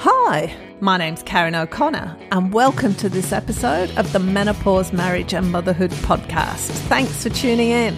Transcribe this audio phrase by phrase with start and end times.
[0.00, 5.50] Hi, my name's Karen O'Connor, and welcome to this episode of the Menopause, Marriage and
[5.50, 6.68] Motherhood podcast.
[6.86, 7.96] Thanks for tuning in.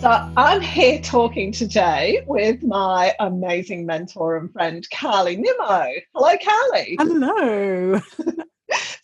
[0.00, 5.88] So, I'm here talking today with my amazing mentor and friend, Karly Nimmo.
[6.16, 6.96] Hello, Karly.
[6.98, 8.00] Hello.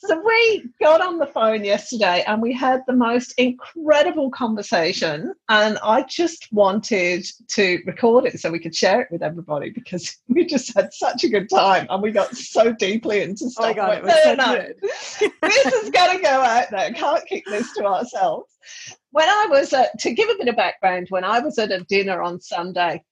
[0.07, 5.35] so we got on the phone yesterday and we had the most incredible conversation.
[5.49, 10.17] And i just wanted to record it so we could share it with everybody because
[10.29, 13.69] we just had such a good time and we got so deeply into stuff oh
[13.69, 14.77] my God, it was so no, good.
[15.43, 16.93] this is going to go out there.
[16.93, 18.53] Can't keep this to ourselves.
[19.11, 21.81] When i was at, to give a bit of background when i was at a
[21.85, 23.03] dinner on sunday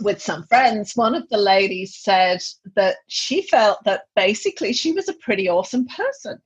[0.00, 2.42] with some friends, one of the ladies said
[2.76, 6.38] that she felt that basically she was a pretty awesome person.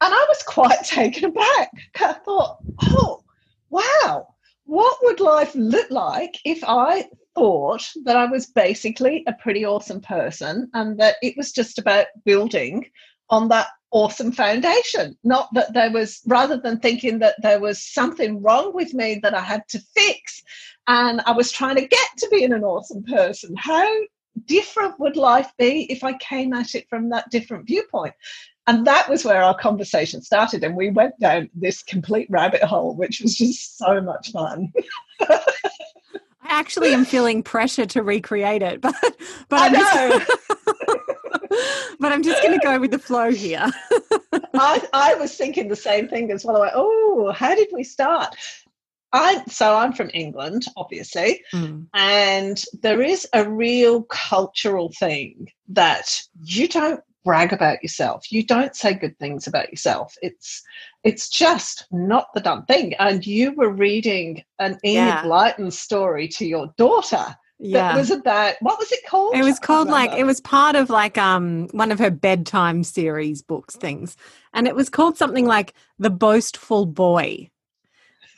[0.00, 1.70] And I was quite taken aback.
[2.00, 3.22] I thought, oh,
[3.70, 4.28] wow,
[4.64, 7.04] what would life look like if I
[7.34, 12.06] thought that I was basically a pretty awesome person and that it was just about
[12.24, 12.86] building
[13.30, 15.16] on that awesome foundation?
[15.24, 19.34] Not that there was, rather than thinking that there was something wrong with me that
[19.34, 20.42] I had to fix,
[20.86, 23.54] and I was trying to get to being an awesome person.
[23.56, 23.88] How
[24.46, 28.14] different would life be if I came at it from that different viewpoint?
[28.66, 30.62] And that was where our conversation started.
[30.62, 34.72] And we went down this complete rabbit hole, which was just so much fun.
[35.20, 35.42] I
[36.42, 38.94] actually am feeling pressure to recreate it, but
[39.48, 40.18] but I I'm know.
[40.18, 40.40] Just,
[41.98, 43.66] but I'm just going to go with the flow here.
[44.54, 46.56] I, I was thinking the same thing as well.
[46.56, 48.34] I went, oh, how did we start?
[49.12, 51.86] I so I'm from England, obviously, mm.
[51.94, 58.30] and there is a real cultural thing that you don't brag about yourself.
[58.30, 60.14] You don't say good things about yourself.
[60.22, 60.62] It's
[61.04, 62.94] it's just not the done thing.
[62.94, 65.22] And you were reading an Enid yeah.
[65.24, 67.36] Blyton story to your daughter.
[67.58, 67.92] Yeah.
[67.92, 69.34] That was about what was it called?
[69.34, 73.42] It was called like it was part of like um one of her bedtime series
[73.42, 74.16] books things.
[74.54, 77.50] And it was called something like The Boastful Boy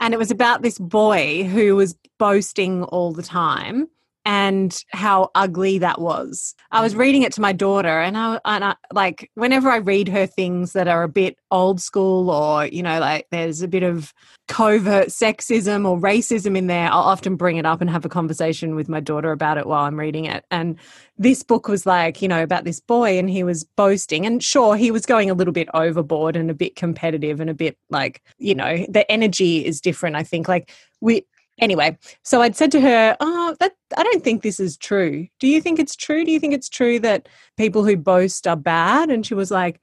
[0.03, 3.89] and it was about this boy who was boasting all the time
[4.25, 6.55] and how ugly that was.
[6.71, 6.99] I was mm.
[6.99, 10.73] reading it to my daughter, and I, and I, like whenever I read her things
[10.73, 14.13] that are a bit old school, or you know, like there's a bit of
[14.49, 18.75] covert sexism or racism in there, I'll often bring it up and have a conversation
[18.75, 20.45] with my daughter about it while I'm reading it.
[20.51, 20.79] And
[21.17, 24.77] this book was like, you know, about this boy, and he was boasting, and sure,
[24.77, 28.23] he was going a little bit overboard and a bit competitive and a bit like,
[28.39, 30.17] you know, the energy is different.
[30.17, 31.27] I think like we
[31.61, 35.29] Anyway, so I'd said to her, "Oh, that I don't think this is true.
[35.39, 36.25] Do you think it's true?
[36.25, 39.81] Do you think it's true that people who boast are bad?" And she was like,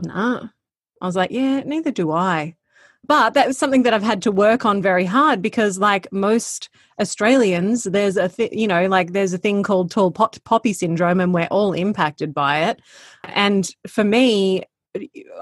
[0.00, 0.48] "Nah."
[1.02, 2.56] I was like, "Yeah, neither do I."
[3.06, 6.68] But that was something that I've had to work on very hard because, like most
[7.00, 11.20] Australians, there's a th- you know, like there's a thing called tall pot- poppy syndrome,
[11.20, 12.80] and we're all impacted by it.
[13.24, 14.64] And for me,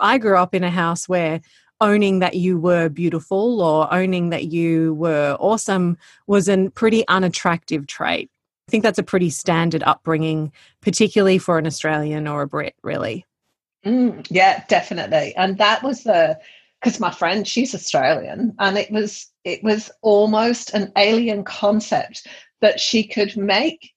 [0.00, 1.40] I grew up in a house where
[1.84, 7.86] owning that you were beautiful or owning that you were awesome was a pretty unattractive
[7.86, 8.30] trait.
[8.66, 10.50] I think that's a pretty standard upbringing,
[10.80, 13.26] particularly for an Australian or a Brit, really.
[13.84, 15.36] Mm, yeah, definitely.
[15.36, 16.38] And that was the
[16.80, 22.26] because my friend she's Australian, and it was it was almost an alien concept
[22.62, 23.92] that she could make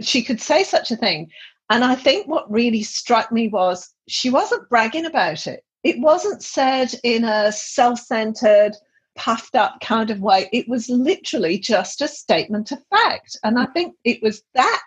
[0.00, 1.30] she could say such a thing.
[1.70, 6.42] And I think what really struck me was she wasn't bragging about it it wasn't
[6.42, 8.72] said in a self centered,
[9.16, 10.48] puffed up kind of way.
[10.52, 13.38] It was literally just a statement of fact.
[13.42, 14.82] And I think it was that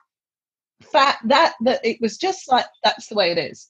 [0.92, 3.70] fact that that it was just like that's the way it is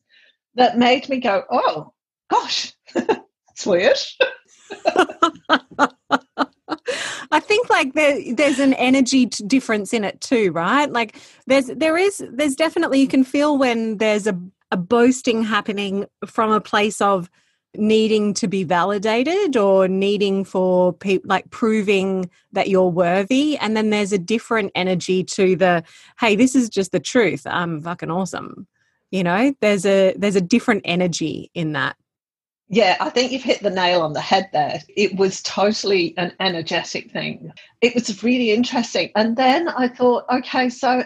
[0.55, 1.93] that made me go, oh
[2.29, 3.97] gosh, it's weird.
[7.33, 10.91] I think like there, there's an energy difference in it too, right?
[10.91, 11.15] Like
[11.47, 14.37] there's there is there's definitely you can feel when there's a
[14.71, 17.29] a boasting happening from a place of
[17.75, 23.89] needing to be validated or needing for people like proving that you're worthy and then
[23.91, 25.81] there's a different energy to the
[26.19, 28.67] hey this is just the truth i'm fucking awesome
[29.09, 31.95] you know there's a there's a different energy in that
[32.73, 34.81] yeah, I think you've hit the nail on the head there.
[34.95, 37.51] It was totally an energetic thing.
[37.81, 39.11] It was really interesting.
[39.13, 41.03] And then I thought, okay, so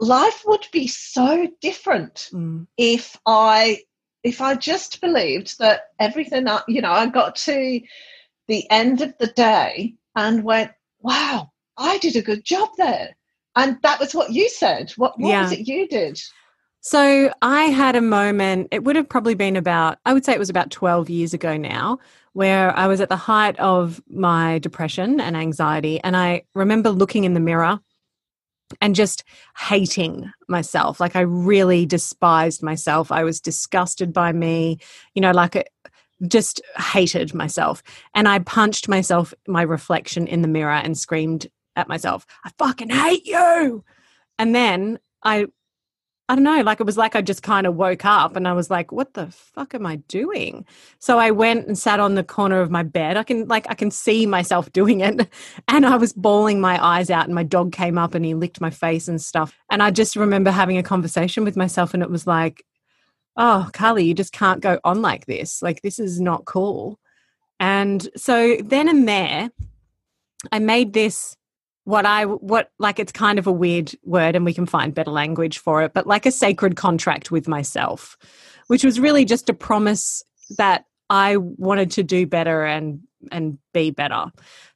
[0.00, 2.66] life would be so different mm.
[2.76, 3.80] if I
[4.22, 7.80] if I just believed that everything I, you know I got to
[8.48, 13.16] the end of the day and went wow I did a good job there
[13.56, 15.42] and that was what you said what, what yeah.
[15.42, 16.20] was it you did
[16.80, 20.38] so I had a moment it would have probably been about I would say it
[20.38, 21.98] was about 12 years ago now
[22.32, 27.22] where I was at the height of my depression and anxiety and I remember looking
[27.22, 27.78] in the mirror
[28.80, 29.24] and just
[29.58, 31.00] hating myself.
[31.00, 33.12] Like I really despised myself.
[33.12, 34.78] I was disgusted by me,
[35.14, 35.68] you know, like it,
[36.26, 37.82] just hated myself.
[38.14, 42.90] And I punched myself, my reflection in the mirror and screamed at myself, I fucking
[42.90, 43.84] hate you.
[44.38, 45.46] And then I
[46.26, 48.54] I don't know, like it was like I just kind of woke up and I
[48.54, 50.64] was like, what the fuck am I doing?
[50.98, 53.18] So I went and sat on the corner of my bed.
[53.18, 55.28] I can like I can see myself doing it.
[55.68, 58.60] And I was bawling my eyes out and my dog came up and he licked
[58.60, 59.54] my face and stuff.
[59.70, 62.64] And I just remember having a conversation with myself and it was like,
[63.36, 65.60] oh, Karly, you just can't go on like this.
[65.60, 66.98] Like this is not cool.
[67.60, 69.50] And so then and there,
[70.50, 71.36] I made this
[71.84, 75.10] what I what like it's kind of a weird word and we can find better
[75.10, 78.16] language for it, but like a sacred contract with myself,
[78.66, 80.22] which was really just a promise
[80.58, 83.00] that I wanted to do better and
[83.30, 84.26] and be better.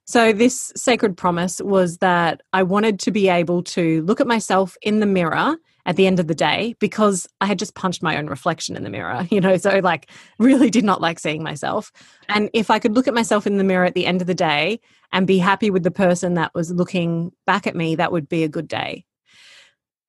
[0.05, 4.77] So this sacred promise was that I wanted to be able to look at myself
[4.81, 5.57] in the mirror
[5.89, 8.85] at the end of the day because I had just punched my own reflection in
[8.85, 11.91] the mirror, you know, so like really did not like seeing myself.
[12.29, 14.35] And if I could look at myself in the mirror at the end of the
[14.35, 14.81] day
[15.13, 18.45] and be happy with the person that was looking back at me, that would be
[18.45, 19.07] a good day.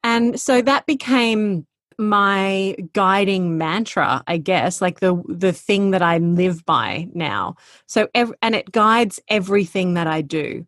[0.04, 1.66] And so that became
[1.98, 7.54] my guiding mantra i guess like the the thing that i live by now
[7.88, 10.66] so and it guides everything that i do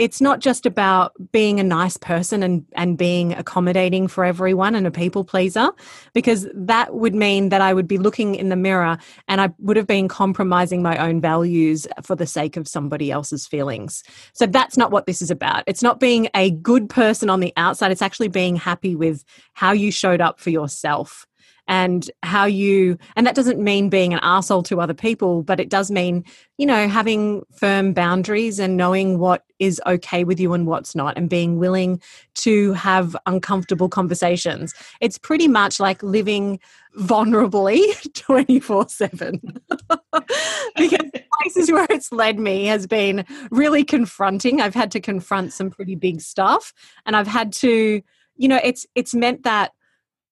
[0.00, 4.86] it's not just about being a nice person and and being accommodating for everyone and
[4.86, 5.70] a people pleaser
[6.14, 8.96] because that would mean that I would be looking in the mirror
[9.28, 13.46] and I would have been compromising my own values for the sake of somebody else's
[13.46, 14.02] feelings.
[14.32, 15.64] So that's not what this is about.
[15.66, 19.22] It's not being a good person on the outside, it's actually being happy with
[19.52, 21.26] how you showed up for yourself
[21.70, 25.70] and how you and that doesn't mean being an asshole to other people but it
[25.70, 26.22] does mean
[26.58, 31.16] you know having firm boundaries and knowing what is okay with you and what's not
[31.16, 32.00] and being willing
[32.34, 34.72] to have uncomfortable conversations.
[35.02, 36.58] It's pretty much like living
[36.98, 37.80] vulnerably
[38.14, 39.40] 24 7
[40.76, 41.10] because
[41.42, 44.60] places where it's led me has been really confronting.
[44.60, 46.72] I've had to confront some pretty big stuff
[47.06, 48.02] and i've had to
[48.36, 49.72] you know it's it's meant that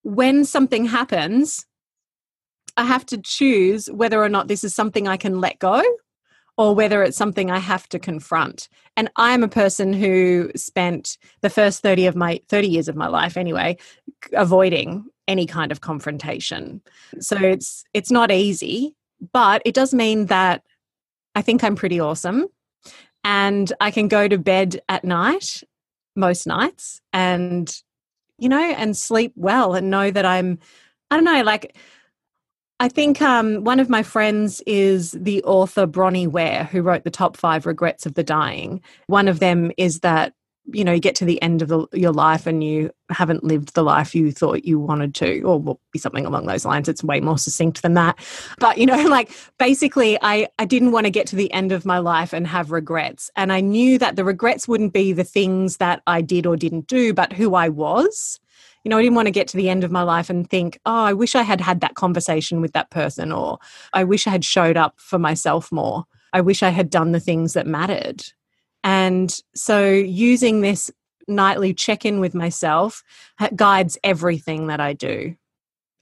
[0.02, 1.66] when something happens,
[2.76, 5.82] I have to choose whether or not this is something I can let go
[6.56, 8.68] or whether it's something I have to confront.
[8.96, 13.06] And I'm a person who spent the first 30 of my 30 years of my
[13.06, 13.76] life anyway
[14.32, 16.80] avoiding any kind of confrontation.
[17.20, 18.96] So it's it's not easy,
[19.32, 20.62] but it does mean that
[21.34, 22.46] I think I'm pretty awesome
[23.24, 25.62] and I can go to bed at night
[26.16, 27.72] most nights and
[28.38, 30.58] you know, and sleep well and know that I'm,
[31.10, 31.76] I don't know, like,
[32.80, 37.10] I think um, one of my friends is the author Bronnie Ware, who wrote the
[37.10, 38.80] top five regrets of the dying.
[39.08, 40.32] One of them is that
[40.72, 43.74] you know you get to the end of the, your life and you haven't lived
[43.74, 47.02] the life you thought you wanted to or will be something along those lines it's
[47.02, 48.18] way more succinct than that
[48.58, 51.84] but you know like basically i i didn't want to get to the end of
[51.84, 55.78] my life and have regrets and i knew that the regrets wouldn't be the things
[55.78, 58.38] that i did or didn't do but who i was
[58.84, 60.78] you know, I didn't want to get to the end of my life and think,
[60.86, 63.58] oh, I wish I had had that conversation with that person, or
[63.92, 66.04] I wish I had showed up for myself more.
[66.32, 68.24] I wish I had done the things that mattered.
[68.84, 70.90] And so using this
[71.26, 73.02] nightly check in with myself
[73.54, 75.36] guides everything that I do.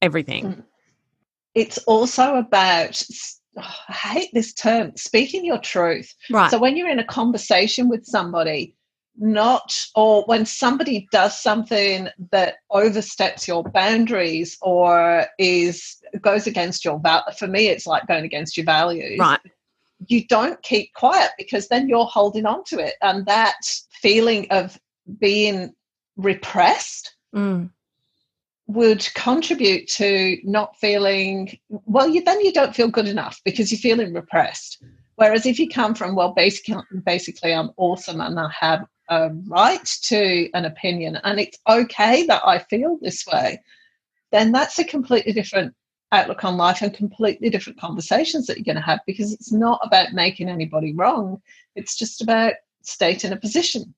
[0.01, 0.45] Everything.
[0.45, 0.65] Mm.
[1.55, 3.03] It's also about
[3.57, 6.15] oh, I hate this term, speaking your truth.
[6.31, 6.51] Right.
[6.51, 8.77] So when you're in a conversation with somebody,
[9.19, 16.99] not or when somebody does something that oversteps your boundaries or is goes against your
[17.01, 19.41] val for me it's like going against your values right
[20.09, 23.57] you don't keep quiet because then you're holding on to it and that
[23.91, 24.79] feeling of
[25.19, 25.73] being
[26.17, 27.71] repressed mm.
[28.67, 33.79] would contribute to not feeling well you then you don't feel good enough because you're
[33.79, 34.83] feeling repressed
[35.15, 39.85] whereas if you come from well basically basically i'm awesome and i have a right
[40.03, 43.63] to an opinion and it's okay that I feel this way,
[44.33, 45.75] then that's a completely different
[46.13, 49.81] outlook on life and completely different conversations that you're going to have because it's not
[49.83, 51.41] about making anybody wrong.
[51.75, 53.95] It's just about stating a position.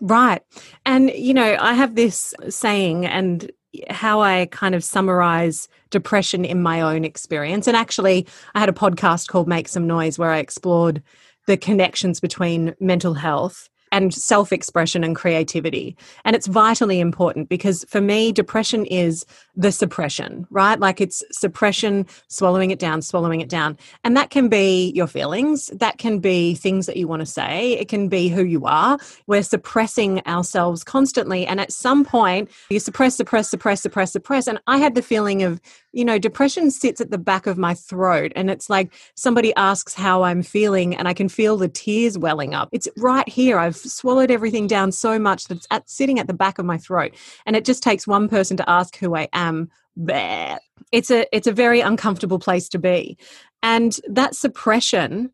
[0.00, 0.42] Right.
[0.84, 3.50] And, you know, I have this saying, and
[3.88, 7.66] how I kind of summarize depression in my own experience.
[7.66, 11.02] And actually, I had a podcast called Make Some Noise where I explored
[11.46, 15.96] the connections between mental health and self expression and creativity.
[16.24, 20.80] And it's vitally important because for me, depression is the suppression, right?
[20.80, 23.76] Like it's suppression, swallowing it down, swallowing it down.
[24.02, 27.72] And that can be your feelings, that can be things that you want to say,
[27.74, 28.98] it can be who you are.
[29.26, 31.46] We're suppressing ourselves constantly.
[31.46, 34.46] And at some point, you suppress, suppress, suppress, suppress, suppress.
[34.46, 35.60] And I had the feeling of,
[35.92, 38.32] you know, depression sits at the back of my throat.
[38.34, 42.54] And it's like somebody asks how I'm feeling, and I can feel the tears welling
[42.54, 42.70] up.
[42.72, 43.58] It's right here.
[43.58, 46.78] I've swallowed everything down so much that it's at, sitting at the back of my
[46.78, 47.14] throat.
[47.46, 49.70] And it just takes one person to ask who I am.
[49.98, 50.58] Bleh.
[50.90, 53.18] It's a it's a very uncomfortable place to be.
[53.62, 55.30] And that suppression,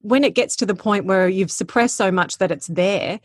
[0.00, 3.20] when it gets to the point where you've suppressed so much that it's there,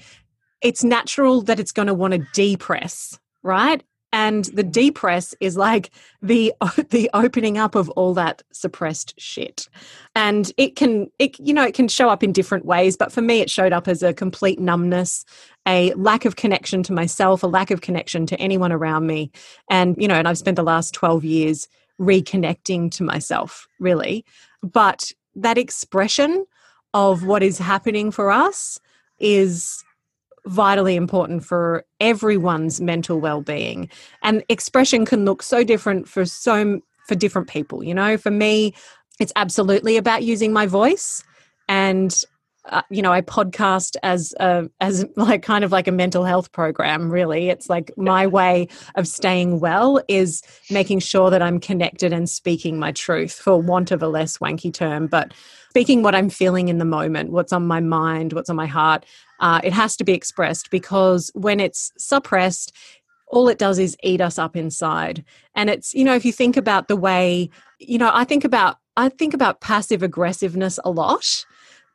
[0.62, 3.84] it's natural that it's going to want to depress, right?
[4.12, 6.54] And the depress is like the
[6.90, 9.68] the opening up of all that suppressed shit.
[10.16, 13.22] And it can it you know it can show up in different ways but for
[13.22, 15.26] me it showed up as a complete numbness
[15.68, 19.32] a lack of connection to myself a lack of connection to anyone around me.
[19.70, 21.68] And you know and i've spent the last 12 years
[22.00, 24.26] reconnecting to myself really.
[24.64, 26.46] But that expression
[26.94, 28.80] of what is happening for us
[29.20, 29.84] is
[30.50, 33.90] vitally important for everyone's mental well-being.
[34.24, 38.18] And expression can look so different for so for different people you know?
[38.18, 38.74] For me
[39.20, 41.24] it's absolutely about using my voice
[41.68, 42.24] and
[42.66, 46.52] uh, you know i podcast as a as like kind of like a mental health
[46.52, 47.50] program really.
[47.50, 52.80] It's like my way of staying well is making sure that i'm connected and speaking
[52.80, 55.08] my truth for want of a less wanky term.
[55.08, 55.34] But
[55.70, 59.06] speaking what i'm feeling in the moment what's on my mind what's on my heart
[59.40, 62.74] uh, it has to be expressed because when it's suppressed,
[63.28, 65.24] all it does is eat us up inside.
[65.56, 67.50] And it's, you know, if you think about the way,
[67.80, 71.46] you know, I think about I think about passive aggressiveness a lot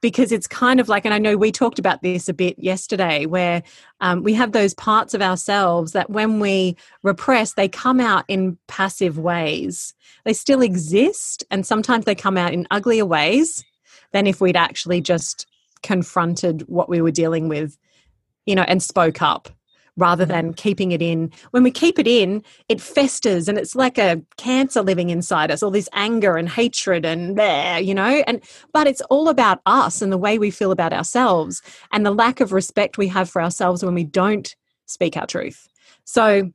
[0.04, 3.24] because it's kind of like, and I know we talked about this a bit yesterday,
[3.24, 3.62] where
[4.02, 8.58] um, we have those parts of ourselves that when we repress, they come out in
[8.66, 9.94] passive ways.
[10.26, 13.64] They still exist, and sometimes they come out in uglier ways
[14.12, 15.46] than if we'd actually just
[15.82, 17.78] confronted what we were dealing with,
[18.44, 19.48] you know, and spoke up
[19.96, 20.54] rather than mm-hmm.
[20.54, 21.30] keeping it in.
[21.50, 25.62] When we keep it in, it festers and it's like a cancer living inside us,
[25.62, 30.02] all this anger and hatred and there, you know, and but it's all about us
[30.02, 33.42] and the way we feel about ourselves and the lack of respect we have for
[33.42, 35.68] ourselves when we don't speak our truth.
[36.04, 36.50] So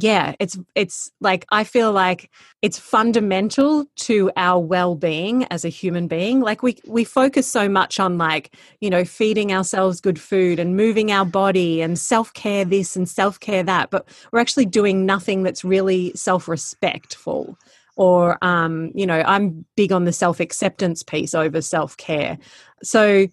[0.00, 2.30] yeah it's it's like i feel like
[2.62, 6.40] it's fundamental to our well-being as a human being.
[6.40, 10.76] Like we we focus so much on like you know feeding ourselves good food and
[10.76, 15.64] moving our body and self-care this and self-care that but we're actually doing nothing that's
[15.64, 17.58] really self-respectful
[17.96, 22.38] or um you know i'm big on the self-acceptance piece over self-care.
[22.84, 23.26] So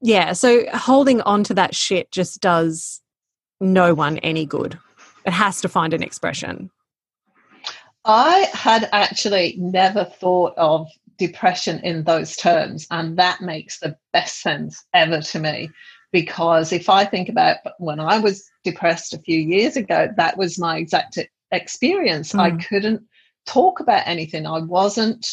[0.00, 3.00] yeah so holding on to that shit just does
[3.60, 4.78] no one any good
[5.24, 6.70] it has to find an expression.
[8.04, 14.40] I had actually never thought of depression in those terms, and that makes the best
[14.40, 15.70] sense ever to me.
[16.12, 20.58] Because if I think about when I was depressed a few years ago, that was
[20.58, 21.18] my exact
[21.52, 22.32] experience.
[22.32, 22.40] Mm.
[22.40, 23.02] I couldn't
[23.46, 24.46] talk about anything.
[24.46, 25.26] I wasn't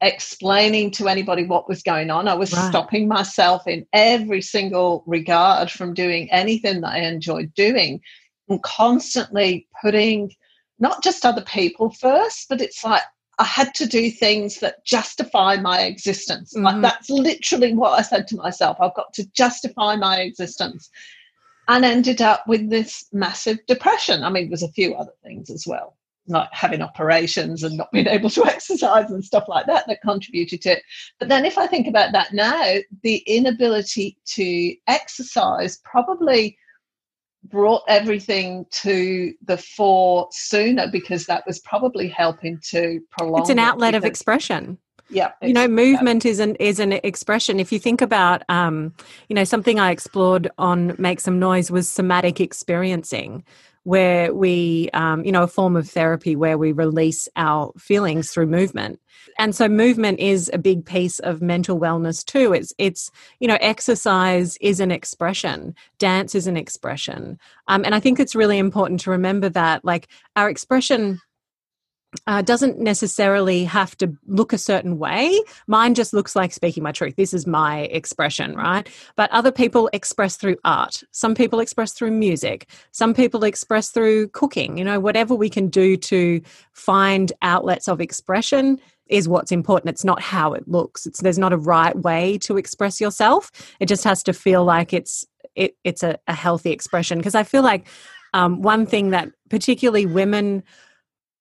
[0.00, 2.26] explaining to anybody what was going on.
[2.26, 2.68] I was right.
[2.68, 8.00] stopping myself in every single regard from doing anything that I enjoyed doing
[8.50, 10.34] and constantly putting
[10.78, 13.02] not just other people first, but it's like
[13.38, 16.52] I had to do things that justify my existence.
[16.52, 16.64] Mm-hmm.
[16.64, 18.76] Like that's literally what I said to myself.
[18.80, 20.90] I've got to justify my existence.
[21.68, 24.24] And ended up with this massive depression.
[24.24, 28.06] I mean, there's a few other things as well, like having operations and not being
[28.08, 30.82] able to exercise and stuff like that that contributed to it.
[31.20, 36.58] But then if I think about that now, the inability to exercise probably
[37.44, 43.40] brought everything to the fore sooner because that was probably helping to prolong.
[43.40, 44.78] It's an outlet of expression.
[45.12, 47.58] Yeah, you know, movement is an is an expression.
[47.58, 48.94] If you think about, um,
[49.28, 53.42] you know, something I explored on Make Some Noise was somatic experiencing,
[53.84, 58.46] where we, um, you know, a form of therapy where we release our feelings through
[58.46, 59.00] movement.
[59.38, 62.52] And so movement is a big piece of mental wellness too.
[62.52, 67.38] It's, it's you know, exercise is an expression, dance is an expression.
[67.68, 71.20] Um, and I think it's really important to remember that, like, our expression
[72.26, 75.40] uh, doesn't necessarily have to look a certain way.
[75.66, 77.14] Mine just looks like speaking my truth.
[77.16, 78.88] This is my expression, right?
[79.16, 81.02] But other people express through art.
[81.12, 82.68] Some people express through music.
[82.90, 84.76] Some people express through cooking.
[84.76, 86.40] You know, whatever we can do to
[86.72, 89.90] find outlets of expression is what's important.
[89.90, 91.06] It's not how it looks.
[91.06, 93.50] It's there's not a right way to express yourself.
[93.78, 95.24] It just has to feel like it's
[95.54, 97.18] it, it's a, a healthy expression.
[97.18, 97.86] Because I feel like
[98.34, 100.62] um, one thing that particularly women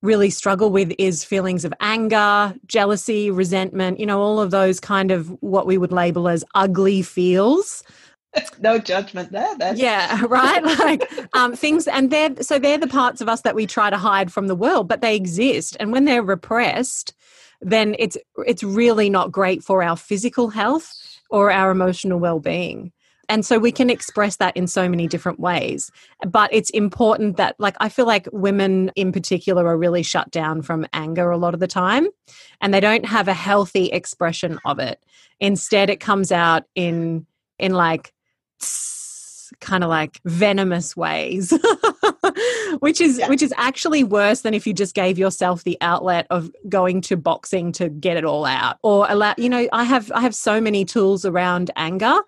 [0.02, 5.12] really struggle with is feelings of anger, jealousy, resentment, you know, all of those kind
[5.12, 7.84] of what we would label as ugly feels.
[8.60, 9.78] no judgment there then.
[9.78, 10.64] Yeah, right.
[10.64, 13.98] like um, things, and they're so they're the parts of us that we try to
[13.98, 17.14] hide from the world, but they exist, and when they're repressed,
[17.62, 20.94] then it's it's really not great for our physical health
[21.30, 22.92] or our emotional well-being
[23.30, 25.92] and so we can express that in so many different ways
[26.28, 30.62] but it's important that like i feel like women in particular are really shut down
[30.62, 32.08] from anger a lot of the time
[32.60, 35.00] and they don't have a healthy expression of it
[35.40, 37.26] instead it comes out in
[37.60, 38.14] in like
[39.60, 41.52] kind of like venomous ways
[42.80, 43.28] which is yeah.
[43.28, 47.18] which is actually worse than if you just gave yourself the outlet of going to
[47.18, 50.62] boxing to get it all out or allow you know i have i have so
[50.62, 52.20] many tools around anger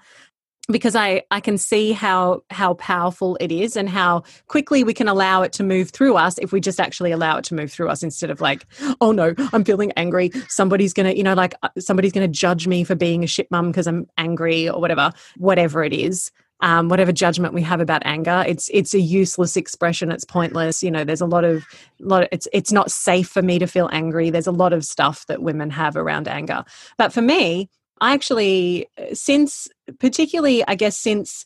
[0.70, 5.08] because I, I can see how how powerful it is and how quickly we can
[5.08, 7.90] allow it to move through us if we just actually allow it to move through
[7.90, 8.66] us instead of like
[9.02, 10.32] oh no i'm feeling angry.
[10.48, 13.72] Somebody's gonna you know like uh, somebody's gonna judge me for being a shit mum
[13.72, 16.32] because i'm angry or whatever whatever it is.
[16.64, 20.12] Um, whatever judgment we have about anger it's it's a useless expression.
[20.12, 20.84] It's pointless.
[20.84, 21.66] You know there's a lot of
[22.00, 24.30] lot of, it's it's not safe for me to feel angry.
[24.30, 26.64] There's a lot of stuff that women have around anger.
[27.00, 31.46] But for me I actually, uh, since particularly, I guess, since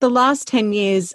[0.00, 1.12] the last 10 years,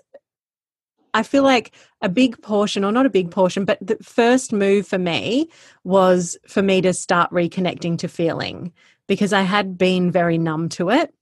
[1.13, 4.85] I feel like a big portion, or not a big portion, but the first move
[4.85, 5.49] for me
[5.83, 8.73] was for me to start reconnecting to feeling
[9.07, 11.13] because I had been very numb to it.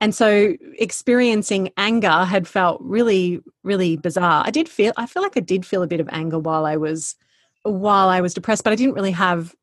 [0.00, 4.42] And so experiencing anger had felt really, really bizarre.
[4.44, 6.76] I did feel, I feel like I did feel a bit of anger while I
[6.76, 7.14] was,
[7.62, 9.54] while I was depressed, but I didn't really have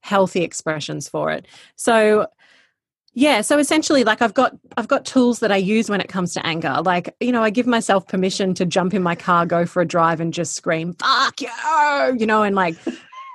[0.00, 1.46] healthy expressions for it.
[1.76, 2.26] So
[3.14, 6.34] yeah, so essentially like I've got I've got tools that I use when it comes
[6.34, 6.80] to anger.
[6.84, 9.86] Like, you know, I give myself permission to jump in my car, go for a
[9.86, 11.48] drive and just scream, "Fuck you."
[12.18, 12.76] You know, and like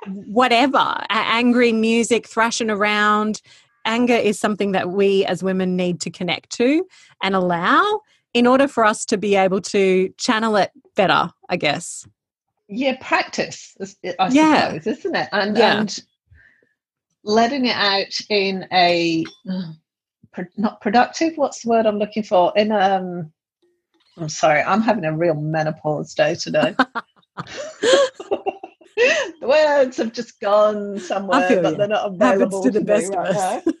[0.06, 3.40] whatever, angry music thrashing around.
[3.86, 6.86] Anger is something that we as women need to connect to
[7.22, 8.00] and allow
[8.32, 12.06] in order for us to be able to channel it better, I guess.
[12.68, 13.76] Yeah, practice,
[14.18, 14.78] I yeah.
[14.84, 15.28] isn't it?
[15.32, 15.80] And yeah.
[15.80, 15.98] and
[17.24, 19.24] letting it out in a
[20.56, 22.52] not productive what's the word i'm looking for?
[22.56, 23.32] In um
[24.16, 26.76] i'm sorry i'm having a real menopause day today.
[29.40, 33.28] The words have just gone somewhere but they're not available to, to the best right
[33.28, 33.74] of us.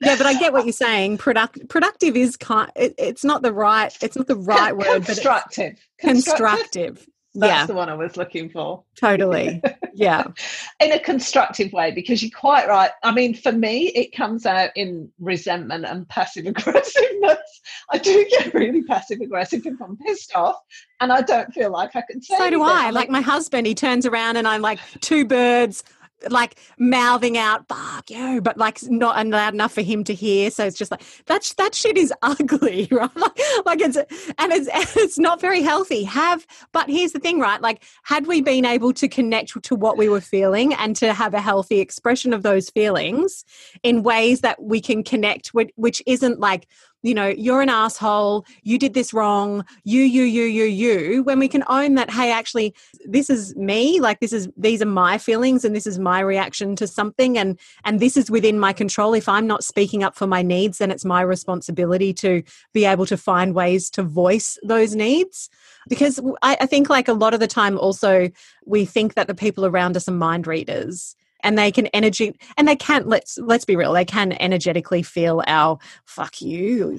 [0.00, 1.18] Yeah but i get what you're saying.
[1.18, 5.76] Product, productive is kind it, it's not the right it's not the right word constructive.
[5.98, 7.66] but constructive, constructive that's yeah.
[7.66, 8.84] the one I was looking for.
[8.94, 9.60] Totally.
[9.92, 10.24] Yeah.
[10.80, 12.90] in a constructive way, because you're quite right.
[13.02, 17.60] I mean, for me, it comes out in resentment and passive aggressiveness.
[17.90, 20.56] I do get really passive aggressive if I'm pissed off
[21.00, 22.60] and I don't feel like I can say So anything.
[22.60, 22.90] do I.
[22.90, 25.82] Like my husband, he turns around and I'm like, two birds
[26.30, 30.50] like mouthing out "fuck you," but like not loud enough for him to hear.
[30.50, 31.52] So it's just like that.
[31.56, 33.16] That shit is ugly, right?
[33.16, 36.04] Like, like it's and it's it's not very healthy.
[36.04, 37.60] Have but here's the thing, right?
[37.60, 41.34] Like had we been able to connect to what we were feeling and to have
[41.34, 43.44] a healthy expression of those feelings
[43.82, 46.66] in ways that we can connect with, which isn't like
[47.04, 51.38] you know, you're an asshole, you did this wrong, you, you, you, you, you, when
[51.38, 55.18] we can own that, hey, actually, this is me, like this is these are my
[55.18, 59.12] feelings and this is my reaction to something and and this is within my control.
[59.12, 63.04] If I'm not speaking up for my needs, then it's my responsibility to be able
[63.06, 65.50] to find ways to voice those needs.
[65.90, 68.30] Because I, I think like a lot of the time also
[68.64, 71.14] we think that the people around us are mind readers
[71.44, 73.06] and they can energy and they can't.
[73.06, 76.98] let's let's be real they can energetically feel our fuck you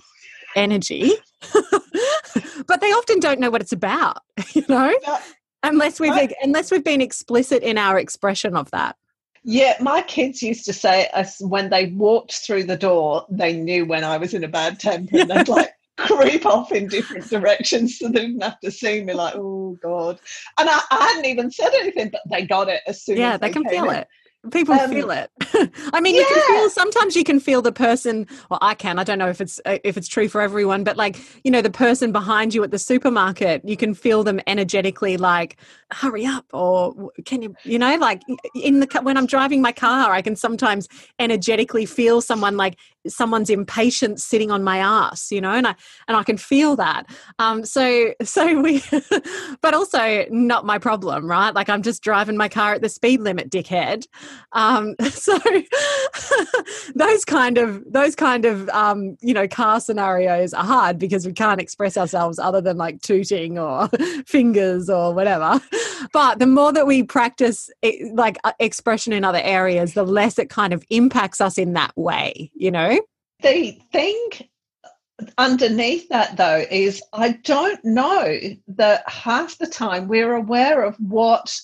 [0.55, 1.11] energy
[2.67, 4.19] but they often don't know what it's about
[4.53, 4.93] you know
[5.63, 8.95] unless we've unless we've been explicit in our expression of that
[9.43, 13.85] yeah my kids used to say us when they walked through the door they knew
[13.85, 17.97] when i was in a bad temper and they'd like creep off in different directions
[17.97, 20.19] so they didn't have to see me like oh god
[20.59, 23.39] and I, I hadn't even said anything but they got it as soon yeah as
[23.39, 23.95] they, they can feel in.
[23.97, 24.07] it
[24.51, 25.29] people um, feel it
[25.93, 26.21] i mean yeah.
[26.21, 29.29] you can feel sometimes you can feel the person well i can i don't know
[29.29, 32.53] if it's uh, if it's true for everyone but like you know the person behind
[32.53, 35.57] you at the supermarket you can feel them energetically like
[35.91, 38.21] hurry up or can you you know like
[38.55, 40.87] in the when i'm driving my car i can sometimes
[41.19, 45.75] energetically feel someone like someone's impatience sitting on my ass you know and i
[46.07, 47.05] and i can feel that.
[47.39, 48.83] Um so so we
[49.61, 51.53] but also not my problem right?
[51.53, 54.07] Like i'm just driving my car at the speed limit dickhead.
[54.51, 55.37] Um so
[56.95, 61.33] those kind of those kind of um you know car scenarios are hard because we
[61.33, 63.89] can't express ourselves other than like tooting or
[64.25, 65.61] fingers or whatever.
[66.11, 70.37] But the more that we practice it, like uh, expression in other areas the less
[70.39, 72.94] it kind of impacts us in that way you know
[73.45, 74.29] the thing
[75.37, 81.55] underneath that though is I don't know that half the time we're aware of what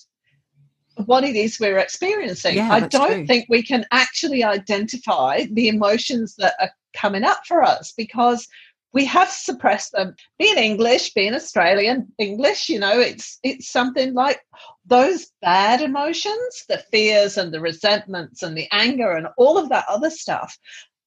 [1.06, 2.56] what it is we're experiencing.
[2.56, 3.26] Yeah, I don't true.
[3.26, 8.46] think we can actually identify the emotions that are coming up for us because
[8.92, 10.14] we have suppressed them.
[10.38, 14.40] Being English, being Australian English, you know, it's it's something like
[14.84, 19.86] those bad emotions, the fears and the resentments and the anger and all of that
[19.88, 20.56] other stuff.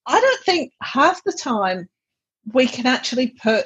[0.07, 1.87] I don't think half the time
[2.53, 3.65] we can actually put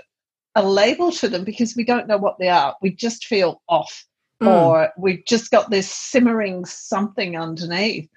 [0.56, 2.76] a label to them because we don't know what they are.
[2.82, 4.06] We just feel off
[4.42, 4.48] Mm.
[4.48, 8.10] or we've just got this simmering something underneath.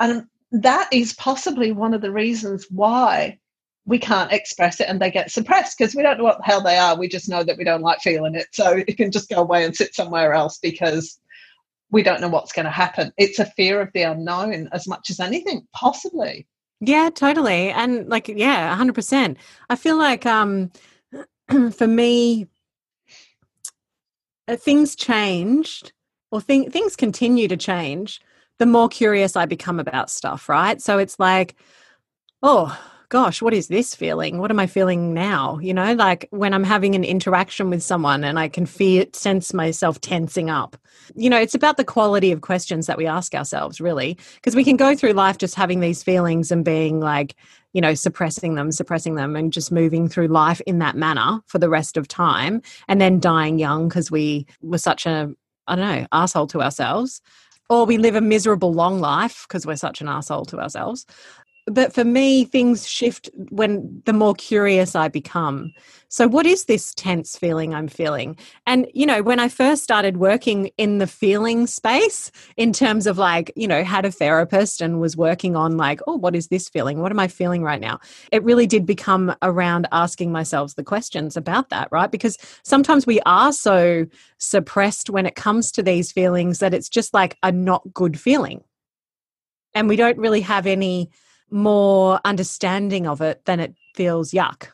[0.00, 3.38] And that is possibly one of the reasons why
[3.84, 6.62] we can't express it and they get suppressed because we don't know what the hell
[6.62, 6.98] they are.
[6.98, 8.46] We just know that we don't like feeling it.
[8.52, 11.20] So it can just go away and sit somewhere else because
[11.90, 13.12] we don't know what's going to happen.
[13.16, 16.46] It's a fear of the unknown as much as anything, possibly.
[16.80, 17.70] Yeah, totally.
[17.70, 19.36] And like, yeah, 100%.
[19.70, 20.70] I feel like um,
[21.72, 22.48] for me,
[24.48, 25.92] uh, things changed
[26.30, 28.20] or th- things continue to change
[28.58, 30.80] the more curious I become about stuff, right?
[30.80, 31.56] So it's like,
[32.42, 34.38] oh, gosh, what is this feeling?
[34.38, 35.58] What am I feeling now?
[35.58, 39.54] You know, like when I'm having an interaction with someone and I can feel sense
[39.54, 40.76] myself tensing up.
[41.14, 44.64] You know, it's about the quality of questions that we ask ourselves, really, because we
[44.64, 47.36] can go through life just having these feelings and being like,
[47.72, 51.58] you know, suppressing them, suppressing them, and just moving through life in that manner for
[51.58, 55.32] the rest of time, and then dying young because we were such a,
[55.66, 57.20] I don't know, asshole to ourselves.
[57.68, 61.04] Or we live a miserable long life because we're such an asshole to ourselves
[61.66, 65.72] but for me things shift when the more curious i become.
[66.08, 68.36] So what is this tense feeling i'm feeling?
[68.66, 73.18] And you know when i first started working in the feeling space in terms of
[73.18, 76.68] like you know had a therapist and was working on like oh what is this
[76.68, 77.00] feeling?
[77.00, 77.98] What am i feeling right now?
[78.32, 82.10] it really did become around asking myself the questions about that right?
[82.10, 84.06] Because sometimes we are so
[84.38, 88.62] suppressed when it comes to these feelings that it's just like a not good feeling.
[89.74, 91.10] And we don't really have any
[91.50, 94.68] more understanding of it than it feels yuck.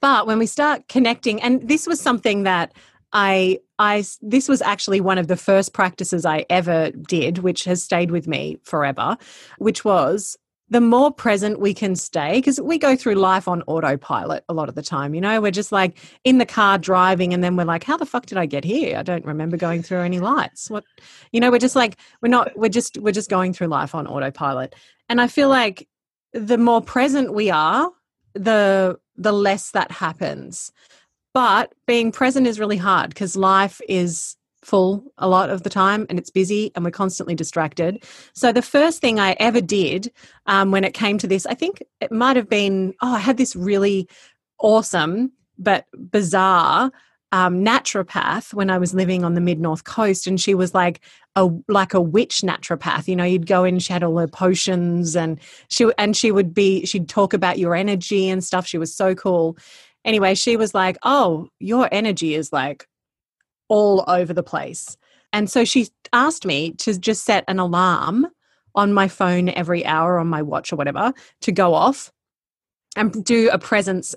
[0.00, 2.72] But when we start connecting, and this was something that
[3.12, 7.82] I, I, this was actually one of the first practices I ever did, which has
[7.82, 9.16] stayed with me forever,
[9.58, 10.36] which was
[10.70, 14.68] the more present we can stay, because we go through life on autopilot a lot
[14.68, 17.64] of the time, you know, we're just like in the car driving, and then we're
[17.64, 18.96] like, how the fuck did I get here?
[18.96, 20.70] I don't remember going through any lights.
[20.70, 20.84] What,
[21.32, 24.06] you know, we're just like, we're not, we're just, we're just going through life on
[24.06, 24.74] autopilot.
[25.08, 25.88] And I feel like
[26.32, 27.90] the more present we are,
[28.34, 30.72] the the less that happens.
[31.34, 36.06] But being present is really hard because life is full a lot of the time
[36.08, 38.04] and it's busy and we're constantly distracted.
[38.34, 40.12] So, the first thing I ever did
[40.46, 43.36] um, when it came to this, I think it might have been oh, I had
[43.36, 44.08] this really
[44.58, 46.90] awesome but bizarre
[47.32, 51.00] um, naturopath when I was living on the mid north coast, and she was like
[51.36, 53.06] a like a witch naturopath.
[53.06, 56.52] You know, you'd go in, she had all her potions, and she and she would
[56.52, 58.66] be she'd talk about your energy and stuff.
[58.66, 59.56] She was so cool.
[60.04, 62.86] Anyway, she was like, "Oh, your energy is like
[63.70, 64.98] all over the place,"
[65.32, 68.26] and so she asked me to just set an alarm
[68.74, 72.12] on my phone every hour on my watch or whatever to go off
[72.96, 74.14] and do a presence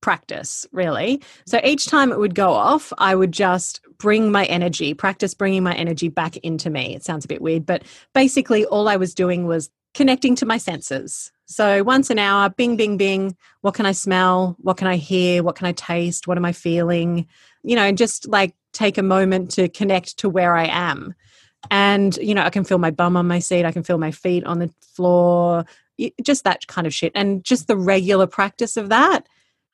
[0.00, 1.22] practice, really.
[1.46, 5.62] So each time it would go off, I would just bring my energy, practice bringing
[5.62, 6.94] my energy back into me.
[6.94, 10.58] It sounds a bit weird, but basically all I was doing was connecting to my
[10.58, 11.30] senses.
[11.46, 13.36] So once an hour, bing, bing, bing.
[13.60, 14.56] What can I smell?
[14.58, 15.42] What can I hear?
[15.42, 16.26] What can I taste?
[16.26, 17.26] What am I feeling?
[17.62, 21.14] You know, just like take a moment to connect to where I am.
[21.70, 23.64] And, you know, I can feel my bum on my seat.
[23.64, 25.64] I can feel my feet on the floor,
[26.22, 27.12] just that kind of shit.
[27.14, 29.26] And just the regular practice of that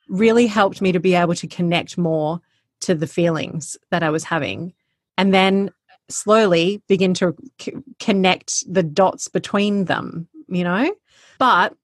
[0.09, 2.41] really helped me to be able to connect more
[2.81, 4.73] to the feelings that I was having.
[5.17, 5.71] And then
[6.09, 10.95] slowly begin to c- connect the dots between them, you know?
[11.39, 11.75] But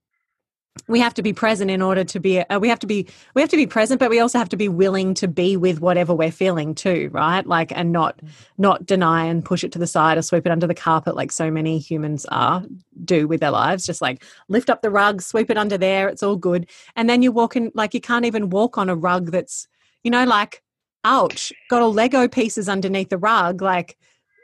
[0.89, 3.41] we have to be present in order to be uh, we have to be we
[3.41, 6.15] have to be present but we also have to be willing to be with whatever
[6.15, 7.47] we're feeling too right?
[7.47, 8.21] Like and not
[8.59, 11.33] not deny and push it to the side or sweep it under the carpet like
[11.33, 12.65] so many humans are
[13.05, 13.87] do with their lives.
[13.87, 16.69] Just like lift up the rug sweep it under there it's all good.
[16.97, 19.69] And then you walk in like you can't even walk on a rug that's
[20.03, 20.63] you know like
[21.05, 23.97] ouch got all lego pieces underneath the rug like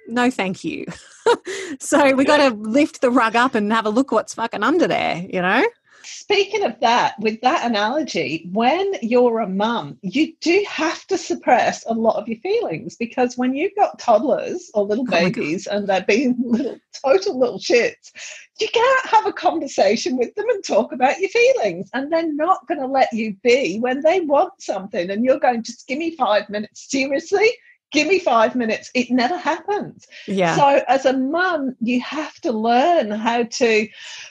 [0.06, 0.86] no thank you.
[1.78, 4.88] So we got to lift the rug up and have a look what's fucking under
[4.88, 5.64] there you know
[6.02, 11.84] Speaking of that, with that analogy, when you're a mum, you do have to suppress
[11.86, 15.86] a lot of your feelings because when you've got toddlers or little oh babies and
[15.86, 18.12] they're being little total little shits,
[18.60, 21.90] you can't have a conversation with them and talk about your feelings.
[21.94, 25.10] And they're not going to let you be when they want something.
[25.10, 26.90] And you're going, just give me five minutes.
[26.90, 27.48] Seriously?
[27.92, 28.90] Give me five minutes.
[28.94, 30.06] It never happens.
[30.26, 30.56] Yeah.
[30.56, 33.88] So as a mum, you have to learn how to,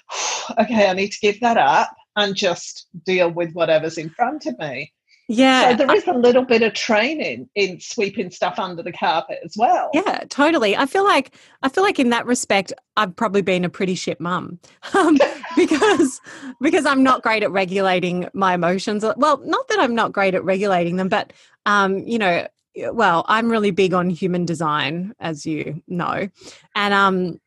[0.59, 4.57] okay, I need to give that up and just deal with whatever's in front of
[4.59, 4.93] me.
[5.31, 5.69] Yeah.
[5.69, 9.55] So there is a little bit of training in sweeping stuff under the carpet as
[9.55, 9.91] well.
[9.93, 10.75] Yeah, totally.
[10.75, 14.19] I feel like I feel like in that respect, I've probably been a pretty shit
[14.19, 14.57] mum
[14.95, 15.19] um,
[15.55, 16.19] because
[16.59, 19.05] because I'm not great at regulating my emotions.
[19.17, 21.31] Well, not that I'm not great at regulating them, but
[21.67, 22.47] um, you know,
[22.91, 26.29] well, I'm really big on human design, as you know,
[26.75, 27.39] and um,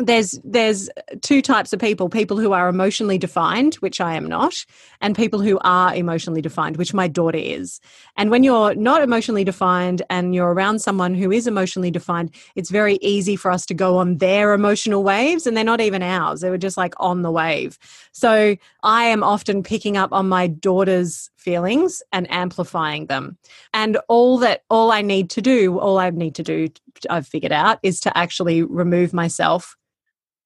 [0.00, 0.88] there's there's
[1.20, 4.64] two types of people people who are emotionally defined which i am not
[5.00, 7.80] and people who are emotionally defined which my daughter is
[8.16, 12.70] and when you're not emotionally defined and you're around someone who is emotionally defined it's
[12.70, 16.40] very easy for us to go on their emotional waves and they're not even ours
[16.40, 17.78] they were just like on the wave
[18.12, 23.38] so i am often picking up on my daughter's feelings and amplifying them.
[23.72, 26.68] And all that all i need to do all i need to do
[27.08, 29.76] i've figured out is to actually remove myself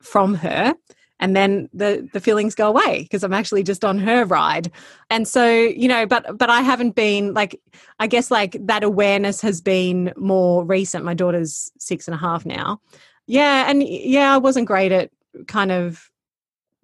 [0.01, 0.75] from her
[1.21, 4.71] and then the the feelings go away because i'm actually just on her ride.
[5.11, 7.61] And so you know but but i haven't been like
[7.99, 11.05] i guess like that awareness has been more recent.
[11.05, 12.81] My daughter's six and a half now.
[13.27, 15.11] Yeah and yeah i wasn't great at
[15.47, 16.11] kind of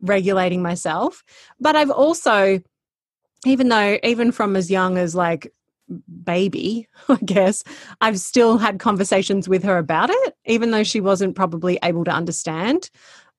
[0.00, 1.22] regulating myself
[1.60, 2.60] but i've also
[3.44, 5.52] even though even from as young as like
[6.22, 7.64] baby, I guess,
[8.00, 12.10] I've still had conversations with her about it, even though she wasn't probably able to
[12.10, 12.90] understand.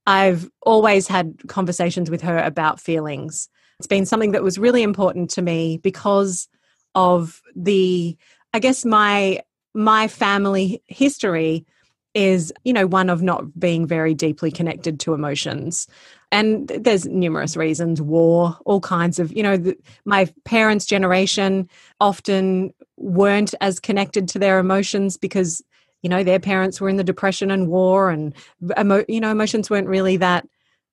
[0.08, 3.50] I've always had conversations with her about feelings.
[3.80, 6.48] It's been something that was really important to me because
[6.96, 8.18] of the,
[8.54, 9.42] I guess, my
[9.74, 11.66] my family history
[12.14, 15.88] is you know one of not being very deeply connected to emotions
[16.32, 22.74] and there's numerous reasons war all kinds of you know the, my parents generation often
[22.98, 25.62] weren't as connected to their emotions because
[26.02, 28.34] you know their parents were in the depression and war and
[28.80, 30.48] emo, you know emotions weren't really that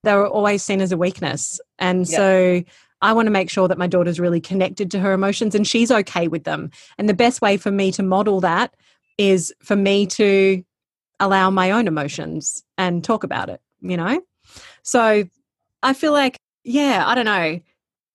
[0.04, 2.62] they were always seen as a weakness and so
[3.00, 5.90] I want to make sure that my daughter's really connected to her emotions and she's
[5.90, 6.70] okay with them.
[6.98, 8.74] And the best way for me to model that
[9.18, 10.64] is for me to
[11.20, 14.20] allow my own emotions and talk about it, you know?
[14.82, 15.24] So
[15.82, 17.60] I feel like, yeah, I don't know.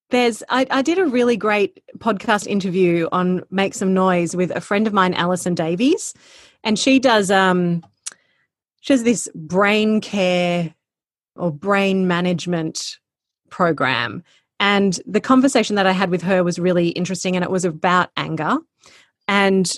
[0.10, 4.62] There's, I, I did a really great podcast interview on Make Some Noise with a
[4.62, 6.14] friend of mine, Alison Davies,
[6.64, 7.84] and she does, um,
[8.82, 10.76] she has this brain care
[11.36, 13.00] or brain management
[13.50, 14.24] program.
[14.60, 18.12] And the conversation that I had with her was really interesting, and it was about
[18.16, 18.58] anger.
[19.28, 19.72] And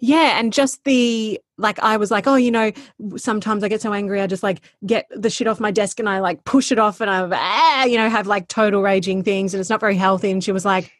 [0.00, 2.72] yeah, and just the like I was like, oh, you know,
[3.16, 6.08] sometimes I get so angry, I just like get the shit off my desk and
[6.08, 9.52] I like push it off and I, ah, you know, have like total raging things
[9.52, 10.30] and it's not very healthy.
[10.30, 10.90] And she was like,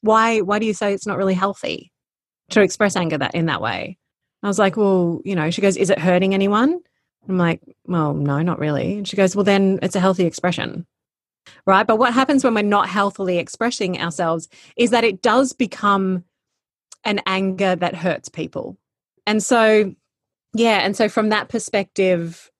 [0.00, 1.92] why, why do you say it's not really healthy
[2.50, 3.98] to express anger that in that way?
[4.44, 6.78] I was like, well, you know, she goes, is it hurting anyone?
[7.28, 8.98] I'm like, well, no, not really.
[8.98, 10.86] And she goes, well, then it's a healthy expression.
[11.66, 11.86] Right.
[11.86, 16.24] But what happens when we're not healthily expressing ourselves is that it does become
[17.04, 18.76] an anger that hurts people.
[19.26, 19.94] And so,
[20.54, 22.50] yeah, and so from that perspective,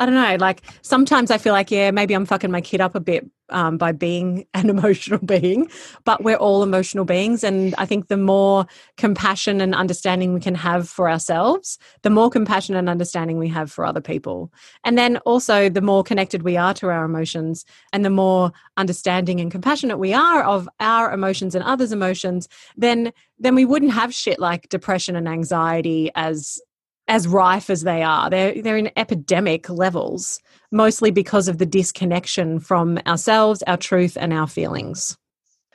[0.00, 2.94] I don't know, like sometimes I feel like, yeah, maybe I'm fucking my kid up
[2.94, 5.68] a bit um, by being an emotional being,
[6.04, 7.42] but we're all emotional beings.
[7.42, 12.30] And I think the more compassion and understanding we can have for ourselves, the more
[12.30, 14.52] compassion and understanding we have for other people.
[14.84, 19.40] And then also, the more connected we are to our emotions and the more understanding
[19.40, 24.12] and compassionate we are of our emotions and others' emotions, then then we wouldn't have
[24.12, 26.60] shit like depression and anxiety as
[27.08, 28.30] as rife as they are.
[28.30, 30.40] They're they're in epidemic levels,
[30.70, 35.16] mostly because of the disconnection from ourselves, our truth, and our feelings.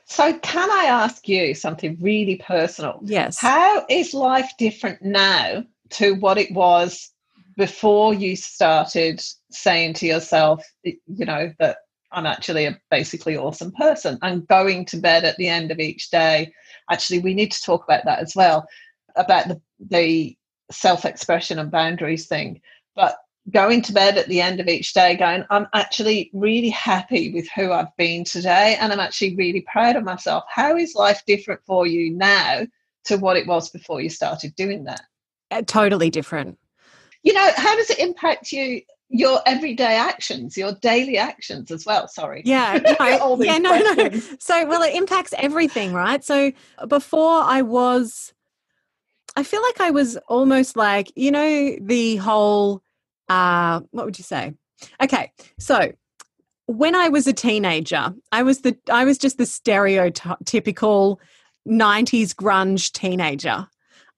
[0.06, 3.00] So, can I ask you something really personal?
[3.04, 3.40] Yes.
[3.40, 7.12] How is life different now to what it was
[7.58, 11.78] before you started saying to yourself, you know, that
[12.12, 14.20] I'm actually a basically awesome person.
[14.22, 16.52] And going to bed at the end of each day.
[16.92, 18.68] Actually, we need to talk about that as well
[19.16, 20.36] about the, the
[20.74, 22.62] self expression and boundaries thing.
[22.96, 23.18] But
[23.52, 27.48] going to bed at the end of each day going, I'm actually really happy with
[27.56, 30.44] who I've been today and I'm actually really proud of myself.
[30.48, 32.66] How is life different for you now
[33.06, 35.02] to what it was before you started doing that?
[35.52, 36.58] Uh, totally different.
[37.24, 38.82] You know, how does it impact you?
[39.16, 42.08] Your everyday actions, your daily actions as well.
[42.08, 42.42] Sorry.
[42.46, 42.80] Yeah.
[43.00, 44.10] No, yeah, no, no.
[44.40, 46.24] So, well, it impacts everything, right?
[46.24, 46.52] So,
[46.88, 48.34] before I was,
[49.36, 52.84] I feel like I was almost like, you know, the whole
[53.30, 54.54] uh, what would you say?
[55.02, 55.92] Okay, so
[56.66, 61.18] when I was a teenager, I was the I was just the stereotypical
[61.68, 63.68] 90s grunge teenager.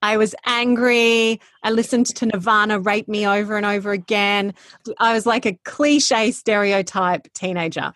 [0.02, 1.40] I was angry.
[1.64, 4.54] I listened to Nirvana rape me over and over again.
[5.00, 7.94] I was like a cliche stereotype teenager.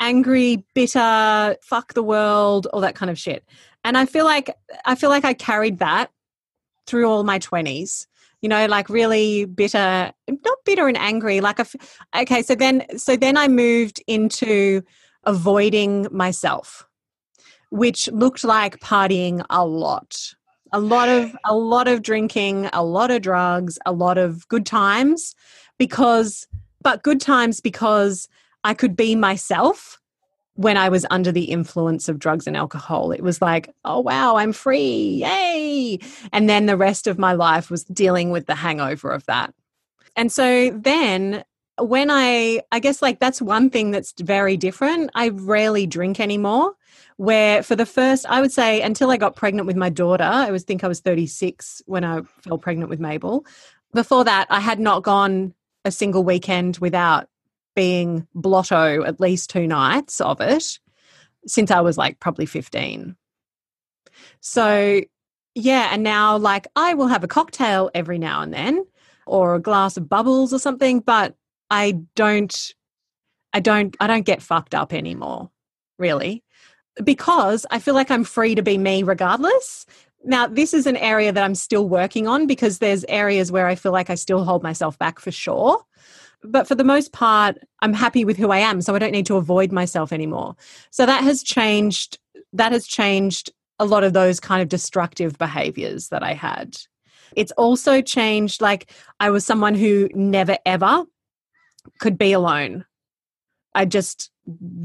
[0.00, 3.44] Angry, bitter, fuck the world, all that kind of shit.
[3.82, 4.50] And I feel like
[4.84, 6.10] I feel like I carried that
[6.88, 8.06] through all my 20s
[8.40, 11.66] you know like really bitter not bitter and angry like a,
[12.16, 14.82] okay so then so then i moved into
[15.24, 16.88] avoiding myself
[17.70, 20.34] which looked like partying a lot.
[20.72, 24.66] A lot of a lot of drinking a lot of drugs a lot of good
[24.66, 25.34] times
[25.78, 26.46] because
[26.82, 28.28] but good times because
[28.64, 29.98] i could be myself
[30.58, 33.12] when I was under the influence of drugs and alcohol.
[33.12, 35.22] It was like, oh, wow, I'm free.
[35.24, 36.00] Yay.
[36.32, 39.54] And then the rest of my life was dealing with the hangover of that.
[40.16, 41.44] And so then
[41.78, 45.10] when I, I guess like that's one thing that's very different.
[45.14, 46.72] I rarely drink anymore.
[47.18, 50.50] Where for the first, I would say until I got pregnant with my daughter, I
[50.50, 53.46] was think I was 36 when I fell pregnant with Mabel.
[53.94, 57.28] Before that, I had not gone a single weekend without
[57.74, 60.78] being blotto at least two nights of it
[61.46, 63.16] since I was like probably 15.
[64.40, 65.00] So,
[65.54, 68.84] yeah, and now like I will have a cocktail every now and then
[69.26, 71.34] or a glass of bubbles or something, but
[71.70, 72.74] I don't
[73.52, 75.50] I don't I don't get fucked up anymore,
[75.98, 76.44] really.
[77.02, 79.86] Because I feel like I'm free to be me regardless.
[80.24, 83.76] Now, this is an area that I'm still working on because there's areas where I
[83.76, 85.84] feel like I still hold myself back for sure
[86.42, 89.26] but for the most part i'm happy with who i am so i don't need
[89.26, 90.54] to avoid myself anymore.
[90.90, 92.18] So that has changed
[92.52, 96.76] that has changed a lot of those kind of destructive behaviors that i had.
[97.36, 101.04] It's also changed like i was someone who never ever
[101.98, 102.84] could be alone.
[103.74, 104.30] I just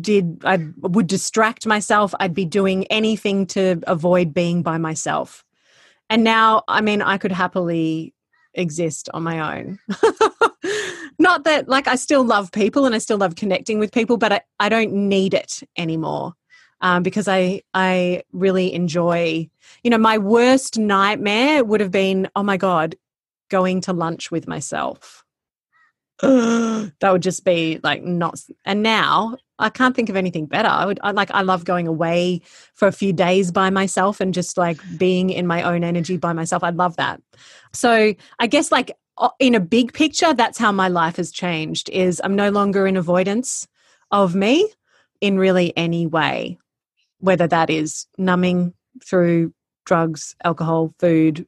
[0.02, 2.14] did i would distract myself.
[2.20, 5.46] I'd be doing anything to avoid being by myself.
[6.10, 8.14] And now i mean i could happily
[8.56, 9.80] exist on my own
[11.24, 14.32] not that like I still love people and I still love connecting with people, but
[14.32, 16.34] I, I don't need it anymore.
[16.82, 19.50] Um, because I I really enjoy,
[19.84, 22.96] you know, my worst nightmare would have been, oh my God,
[23.50, 25.24] going to lunch with myself.
[26.22, 30.68] that would just be like not and now I can't think of anything better.
[30.68, 32.42] I would I, like I love going away
[32.74, 36.34] for a few days by myself and just like being in my own energy by
[36.34, 36.64] myself.
[36.64, 37.22] I love that.
[37.72, 38.92] So I guess like
[39.40, 42.98] in a big picture, that's how my life has changed is I'm no longer in
[42.98, 43.68] avoidance
[44.12, 44.72] of me
[45.22, 46.58] in really any way,
[47.20, 48.74] whether that is numbing
[49.04, 49.54] through
[49.86, 51.48] drugs, alcohol, food,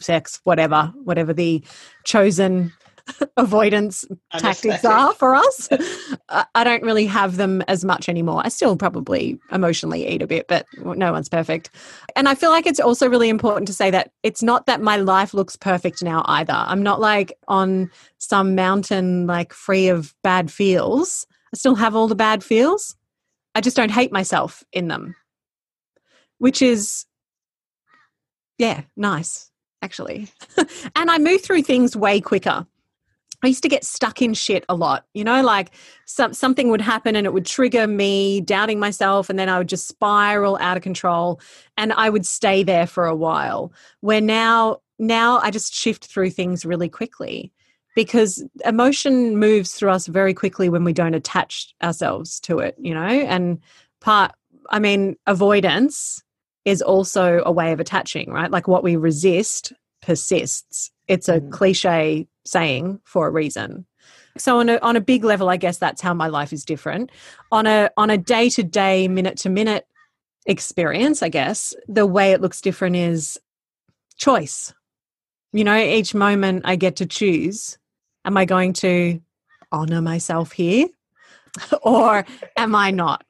[0.00, 1.64] sex, whatever, whatever the
[2.04, 2.72] chosen
[3.36, 4.04] avoidance
[4.38, 5.68] tactics are for us.
[6.54, 8.42] I don't really have them as much anymore.
[8.44, 11.70] I still probably emotionally eat a bit, but no one's perfect.
[12.16, 14.96] And I feel like it's also really important to say that it's not that my
[14.96, 16.54] life looks perfect now either.
[16.54, 21.26] I'm not like on some mountain like free of bad feels.
[21.52, 22.96] I still have all the bad feels.
[23.54, 25.14] I just don't hate myself in them,
[26.38, 27.06] which is,
[28.58, 29.50] yeah, nice
[29.84, 30.28] actually.
[30.96, 32.66] and I move through things way quicker.
[33.44, 35.70] I used to get stuck in shit a lot, you know, like
[36.06, 39.68] some, something would happen and it would trigger me doubting myself, and then I would
[39.68, 41.40] just spiral out of control
[41.76, 43.72] and I would stay there for a while.
[44.00, 47.52] Where now, now I just shift through things really quickly
[47.94, 52.94] because emotion moves through us very quickly when we don't attach ourselves to it, you
[52.94, 53.60] know, and
[54.00, 54.32] part,
[54.70, 56.22] I mean, avoidance
[56.64, 58.50] is also a way of attaching, right?
[58.50, 59.72] Like what we resist
[60.04, 60.90] persists.
[61.08, 61.50] It's a mm.
[61.50, 63.86] cliche saying for a reason.
[64.36, 67.10] So on a on a big level, I guess that's how my life is different.
[67.52, 69.86] On a on a day to day, minute to minute
[70.46, 73.38] experience, I guess the way it looks different is
[74.16, 74.74] choice.
[75.52, 77.78] You know, each moment I get to choose.
[78.24, 79.20] Am I going to
[79.70, 80.88] honor myself here?
[81.82, 82.24] or
[82.56, 83.24] am I not?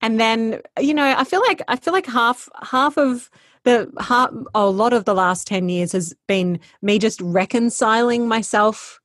[0.00, 3.30] And then, you know, I feel like I feel like half half of
[3.64, 9.00] the half, a lot of the last 10 years has been me just reconciling myself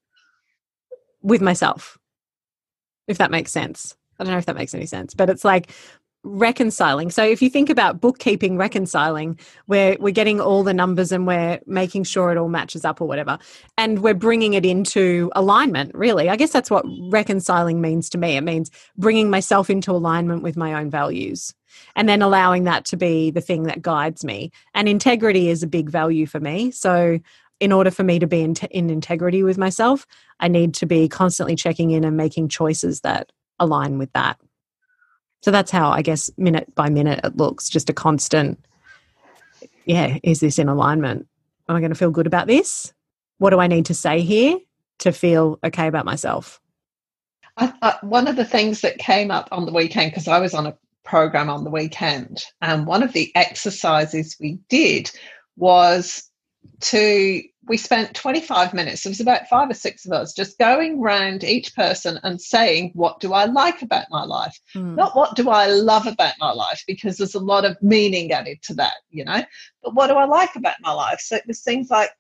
[1.21, 1.97] with myself.
[3.07, 3.95] If that makes sense.
[4.19, 5.71] I don't know if that makes any sense, but it's like
[6.23, 7.11] reconciling.
[7.11, 11.59] So if you think about bookkeeping reconciling, where we're getting all the numbers and we're
[11.65, 13.37] making sure it all matches up or whatever,
[13.77, 16.29] and we're bringing it into alignment, really.
[16.29, 18.35] I guess that's what reconciling means to me.
[18.35, 21.53] It means bringing myself into alignment with my own values
[21.95, 24.51] and then allowing that to be the thing that guides me.
[24.73, 26.71] And integrity is a big value for me.
[26.71, 27.19] So
[27.59, 30.05] in order for me to be in, in integrity with myself,
[30.39, 34.39] I need to be constantly checking in and making choices that align with that.
[35.41, 38.63] So that's how I guess minute by minute it looks, just a constant,
[39.85, 41.27] yeah, is this in alignment?
[41.69, 42.93] Am I going to feel good about this?
[43.39, 44.59] What do I need to say here
[44.99, 46.59] to feel okay about myself?
[47.57, 50.53] I, I, one of the things that came up on the weekend, because I was
[50.53, 50.77] on a
[51.07, 55.09] program on the weekend, and one of the exercises we did
[55.55, 56.29] was
[56.79, 61.01] to we spent 25 minutes it was about five or six of us just going
[61.01, 64.57] round each person and saying what do i like about my life?
[64.75, 64.95] Mm.
[64.95, 66.83] not what do i love about my life?
[66.87, 69.41] because there's a lot of meaning added to that you know
[69.81, 71.19] but what do i like about my life?
[71.19, 72.11] So it was things like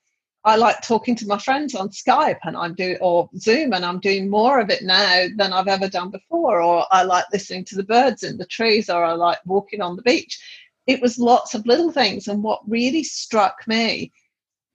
[0.47, 3.99] i like talking to my friends on skype and i'm doing or zoom and i'm
[3.99, 6.61] doing more of it now than i've ever done before.
[6.61, 9.95] Or i like listening to the birds in the trees or i like walking on
[9.95, 10.39] the beach.
[10.87, 14.11] It was lots of little things and what really struck me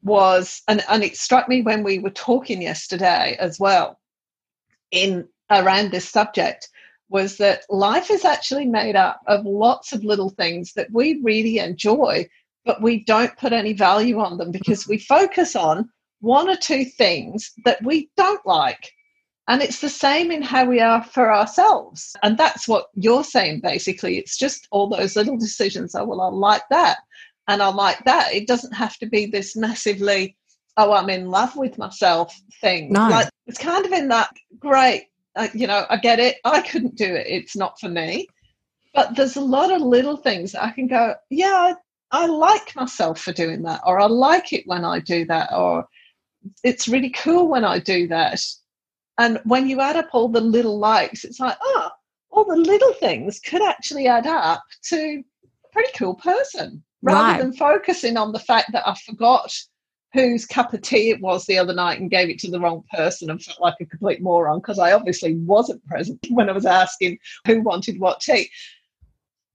[0.02, 3.98] was, and, and it struck me when we were talking yesterday as well,
[4.90, 6.68] in around this subject,
[7.08, 11.58] was that life is actually made up of lots of little things that we really
[11.58, 12.26] enjoy,
[12.64, 15.88] but we don't put any value on them because we focus on
[16.20, 18.92] one or two things that we don't like.
[19.48, 22.14] And it's the same in how we are for ourselves.
[22.22, 24.18] And that's what you're saying, basically.
[24.18, 25.94] It's just all those little decisions.
[25.94, 26.98] Oh, well, I like that
[27.48, 28.32] and I like that.
[28.32, 30.36] It doesn't have to be this massively,
[30.76, 32.92] oh, I'm in love with myself thing.
[32.92, 33.08] No.
[33.08, 36.36] Like it's kind of in that great, uh, you know, I get it.
[36.44, 37.26] I couldn't do it.
[37.26, 38.28] It's not for me.
[38.94, 41.74] But there's a lot of little things that I can go, yeah,
[42.12, 45.86] I, like myself for doing that, or I like it when I do that, or
[46.62, 48.40] it's really cool when I do that.
[49.18, 51.90] And when you add up all the little likes, it's like, oh,
[52.30, 57.38] all the little things could actually add up to a pretty cool person rather right.
[57.40, 59.52] than focusing on the fact that I forgot
[60.12, 62.84] whose cup of tea it was the other night and gave it to the wrong
[62.92, 66.66] person and felt like a complete moron because I obviously wasn't present when I was
[66.66, 68.50] asking who wanted what tea.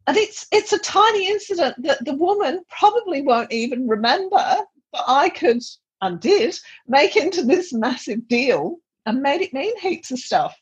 [0.07, 4.57] And it's it's a tiny incident that the woman probably won't even remember,
[4.91, 5.61] but I could
[6.01, 6.55] and did
[6.87, 10.57] make into this massive deal and made it mean heaps of stuff.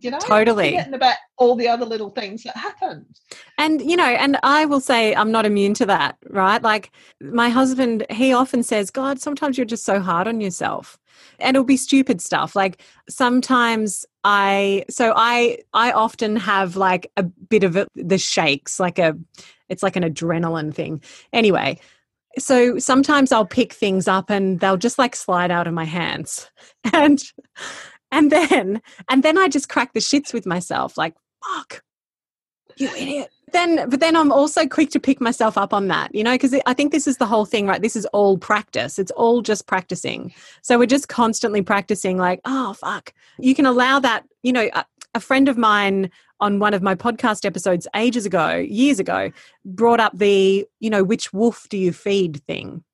[0.00, 0.72] You know totally.
[0.72, 3.06] forgetting about all the other little things that happened.
[3.56, 6.62] And you know and i will say i'm not immune to that right?
[6.62, 6.90] Like
[7.22, 10.98] my husband he often says god sometimes you're just so hard on yourself.
[11.40, 12.54] And it'll be stupid stuff.
[12.54, 18.78] Like sometimes i so i i often have like a bit of a, the shakes
[18.78, 19.16] like a
[19.68, 21.02] it's like an adrenaline thing
[21.32, 21.78] anyway
[22.38, 26.50] so sometimes I'll pick things up and they'll just like slide out of my hands.
[26.92, 27.20] And
[28.10, 31.14] and then, and then I just crack the shits with myself, like,
[31.44, 31.82] fuck,
[32.76, 33.30] you idiot.
[33.52, 36.54] Then, but then I'm also quick to pick myself up on that, you know, because
[36.66, 37.80] I think this is the whole thing, right?
[37.80, 38.98] This is all practice.
[38.98, 40.32] It's all just practicing.
[40.62, 43.12] So we're just constantly practicing, like, oh, fuck.
[43.38, 44.84] You can allow that, you know, a,
[45.14, 49.30] a friend of mine on one of my podcast episodes ages ago, years ago,
[49.64, 52.84] brought up the, you know, which wolf do you feed thing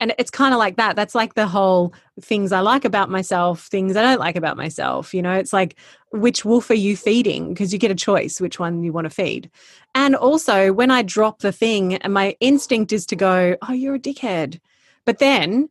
[0.00, 3.66] and it's kind of like that that's like the whole things i like about myself
[3.66, 5.76] things i don't like about myself you know it's like
[6.12, 9.10] which wolf are you feeding because you get a choice which one you want to
[9.10, 9.50] feed
[9.94, 13.96] and also when i drop the thing and my instinct is to go oh you're
[13.96, 14.60] a dickhead.
[15.04, 15.68] But then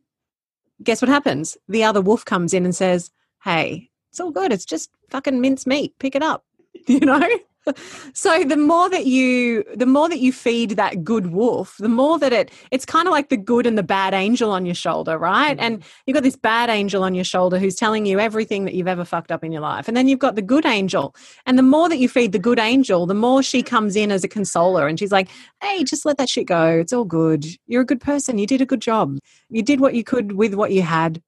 [0.82, 1.56] guess what happens?
[1.68, 3.10] The other wolf comes in and says
[3.44, 4.52] hey it's all good.
[4.52, 6.44] It's just fucking mince meat pick it up.
[6.86, 7.28] You know
[8.14, 12.18] so the more that you the more that you feed that good wolf the more
[12.18, 15.18] that it it's kind of like the good and the bad angel on your shoulder
[15.18, 15.56] right?
[15.56, 15.74] Mm-hmm.
[15.74, 18.88] and you've got this bad angel on your shoulder who's telling you everything that you've
[18.88, 19.88] ever fucked up in your life.
[19.88, 21.14] And then you've got the good angel.
[21.46, 24.24] And the more that you feed the good angel the more she comes in as
[24.24, 25.28] a consoler and she's like
[25.62, 26.66] hey just let that shit go.
[26.66, 27.44] It's all good.
[27.66, 28.38] You're a good person.
[28.38, 29.18] You did a good job.
[29.48, 31.22] You did what you could with what you had.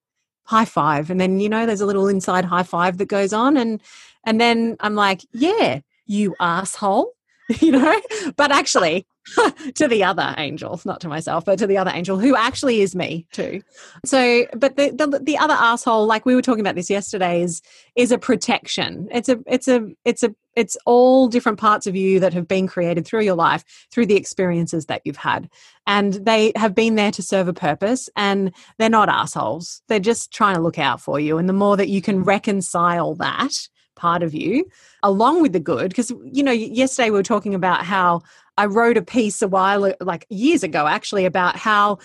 [0.44, 1.10] High five.
[1.10, 3.80] And then you know there's a little inside high five that goes on and
[4.24, 7.12] and then i'm like yeah you asshole.
[7.60, 8.00] you know?
[8.36, 9.06] But actually
[9.74, 12.94] to the other angel not to myself but to the other angel who actually is
[12.94, 13.62] me too.
[14.04, 17.62] So but the, the the other asshole like we were talking about this yesterday is
[17.94, 19.08] is a protection.
[19.12, 22.66] It's a it's a it's a it's all different parts of you that have been
[22.66, 25.48] created through your life through the experiences that you've had.
[25.86, 29.82] And they have been there to serve a purpose and they're not assholes.
[29.88, 31.38] They're just trying to look out for you.
[31.38, 33.68] And the more that you can reconcile that
[34.02, 34.68] part of you
[35.04, 38.20] along with the good because you know yesterday we were talking about how
[38.58, 41.96] i wrote a piece a while like years ago actually about how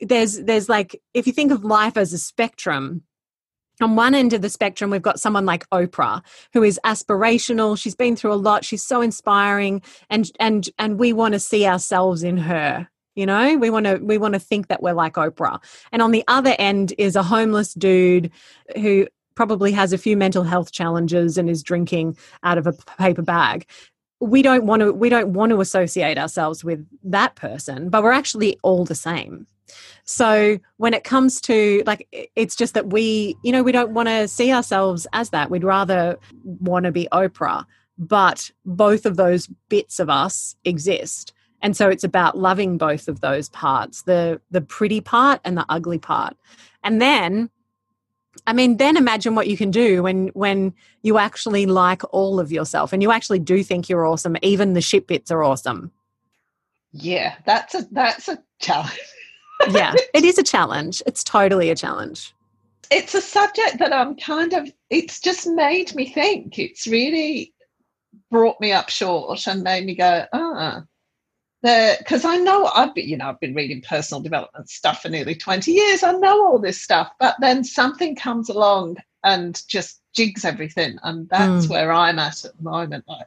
[0.00, 3.02] there's there's like if you think of life as a spectrum
[3.82, 6.22] on one end of the spectrum we've got someone like oprah
[6.54, 11.12] who is aspirational she's been through a lot she's so inspiring and and and we
[11.12, 13.56] want to see ourselves in her you know?
[13.56, 15.58] We want to we want to think that we're like oprah.
[15.90, 18.30] And on the other end is a homeless dude
[18.76, 23.22] who probably has a few mental health challenges and is drinking out of a paper
[23.22, 23.66] bag.
[24.20, 28.12] We don't want to we don't want to associate ourselves with that person but we're
[28.12, 29.46] actually all the same.
[30.04, 34.08] So when it comes to like it's just that we you know we don't want
[34.08, 35.50] to see ourselves as that.
[35.50, 37.64] We'd rather want to be oprah
[37.98, 41.32] but both of those bits of us exist.
[41.62, 45.66] And so it's about loving both of those parts the the pretty part and the
[45.68, 46.36] ugly part.
[46.82, 47.50] And then
[48.46, 52.52] I mean, then imagine what you can do when when you actually like all of
[52.52, 54.36] yourself and you actually do think you're awesome.
[54.42, 55.90] Even the shit bits are awesome.
[56.92, 58.98] Yeah, that's a that's a challenge.
[59.70, 61.02] yeah, it is a challenge.
[61.06, 62.34] It's totally a challenge.
[62.90, 64.72] It's a subject that I'm kind of.
[64.90, 66.58] It's just made me think.
[66.58, 67.52] It's really
[68.30, 70.82] brought me up short and made me go, ah,
[71.66, 75.34] because I know I've been, you know, I've been reading personal development stuff for nearly
[75.34, 76.02] 20 years.
[76.02, 80.98] I know all this stuff, but then something comes along and just jigs everything.
[81.02, 81.70] And that's mm.
[81.70, 83.04] where I'm at at the moment.
[83.08, 83.26] Like,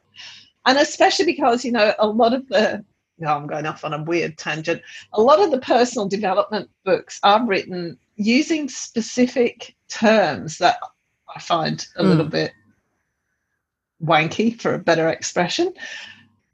[0.64, 2.82] and especially because, you know, a lot of the,
[3.18, 4.80] you know, I'm going off on a weird tangent.
[5.12, 10.78] A lot of the personal development books are written using specific terms that
[11.34, 12.06] I find a mm.
[12.06, 12.52] little bit
[14.02, 15.74] wanky, for a better expression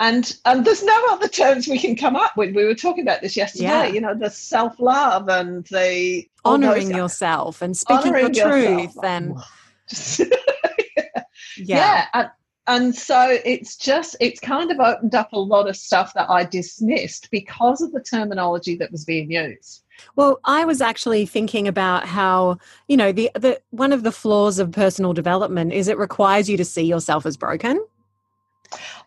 [0.01, 3.23] and and there's no other terms we can come up with we were talking about
[3.23, 3.87] this yesterday yeah.
[3.87, 9.05] you know the self-love and the honoring yourself and speaking your truth yourself.
[9.05, 9.39] and
[11.57, 12.31] yeah, yeah and,
[12.67, 16.45] and so it's just it's kind of opened up a lot of stuff that i
[16.45, 19.83] dismissed because of the terminology that was being used
[20.15, 24.59] well, I was actually thinking about how, you know, the, the one of the flaws
[24.59, 27.83] of personal development is it requires you to see yourself as broken.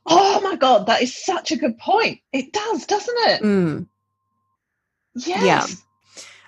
[0.06, 2.20] Oh my God, that is such a good point.
[2.34, 3.42] It does, doesn't it?
[3.42, 3.88] Mm.
[5.16, 5.44] Yes.
[5.44, 5.66] Yeah.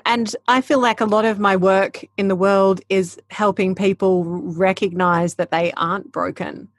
[0.05, 4.23] And I feel like a lot of my work in the world is helping people
[4.23, 6.69] recognize that they aren't broken.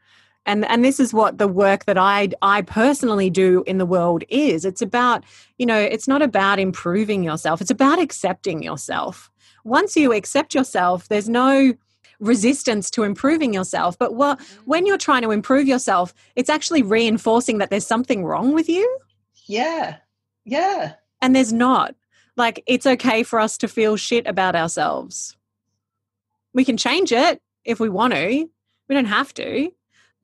[0.45, 4.25] And and this is what the work that I I personally do in the world
[4.29, 4.65] is.
[4.65, 5.23] It's about,
[5.59, 7.61] you know, it's not about improving yourself.
[7.61, 9.31] It's about accepting yourself.
[9.65, 11.75] Once you accept yourself, there's no
[12.23, 13.99] resistance to improving yourself.
[13.99, 14.63] But what, mm-hmm.
[14.65, 18.99] when you're trying to improve yourself, it's actually reinforcing that there's something wrong with you.
[19.47, 19.97] Yeah.
[20.45, 20.95] Yeah.
[21.21, 21.95] And there's not.
[22.37, 25.37] Like, it's okay for us to feel shit about ourselves.
[26.55, 28.49] We can change it if we want to.
[28.89, 29.71] We don't have to.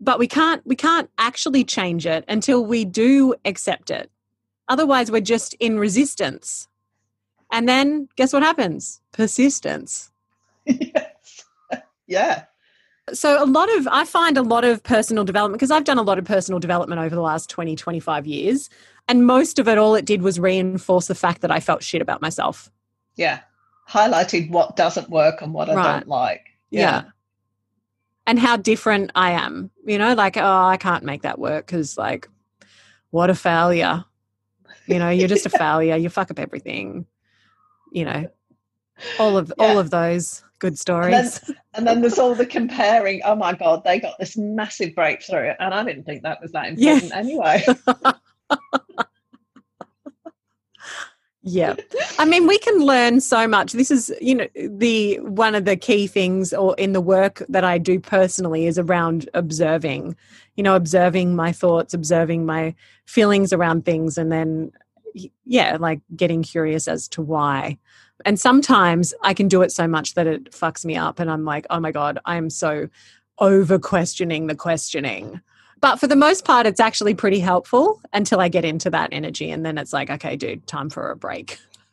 [0.00, 4.10] But we can't we can't actually change it until we do accept it.
[4.68, 6.68] Otherwise we're just in resistance.
[7.50, 9.00] And then guess what happens?
[9.12, 10.12] Persistence.
[12.08, 12.44] Yeah.
[13.12, 16.02] So, a lot of, I find a lot of personal development, because I've done a
[16.02, 18.68] lot of personal development over the last 20, 25 years.
[19.06, 22.02] And most of it, all it did was reinforce the fact that I felt shit
[22.02, 22.70] about myself.
[23.16, 23.40] Yeah.
[23.88, 25.92] Highlighted what doesn't work and what I right.
[26.00, 26.46] don't like.
[26.70, 26.80] Yeah.
[26.80, 27.04] yeah.
[28.26, 29.70] And how different I am.
[29.86, 32.28] You know, like, oh, I can't make that work because, like,
[33.10, 34.04] what a failure.
[34.86, 35.96] You know, you're just a failure.
[35.96, 37.06] You fuck up everything.
[37.90, 38.30] You know,
[39.18, 39.64] all of yeah.
[39.64, 41.14] all of those good stories.
[41.14, 43.20] And then, and then, there's all the comparing.
[43.24, 46.68] Oh my god, they got this massive breakthrough, and I didn't think that was that
[46.68, 47.16] important yeah.
[47.16, 47.64] anyway.
[51.42, 51.74] yeah
[52.18, 55.76] i mean we can learn so much this is you know the one of the
[55.76, 60.14] key things or in the work that i do personally is around observing
[60.56, 62.74] you know observing my thoughts observing my
[63.06, 64.70] feelings around things and then
[65.44, 67.78] yeah like getting curious as to why
[68.24, 71.18] and sometimes I can do it so much that it fucks me up.
[71.18, 72.88] And I'm like, oh my God, I'm so
[73.38, 75.40] over questioning the questioning.
[75.80, 79.50] But for the most part, it's actually pretty helpful until I get into that energy.
[79.50, 81.58] And then it's like, okay, dude, time for a break.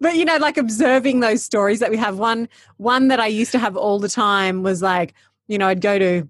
[0.00, 3.50] but you know like observing those stories that we have one one that i used
[3.50, 5.14] to have all the time was like
[5.48, 6.28] you know i'd go to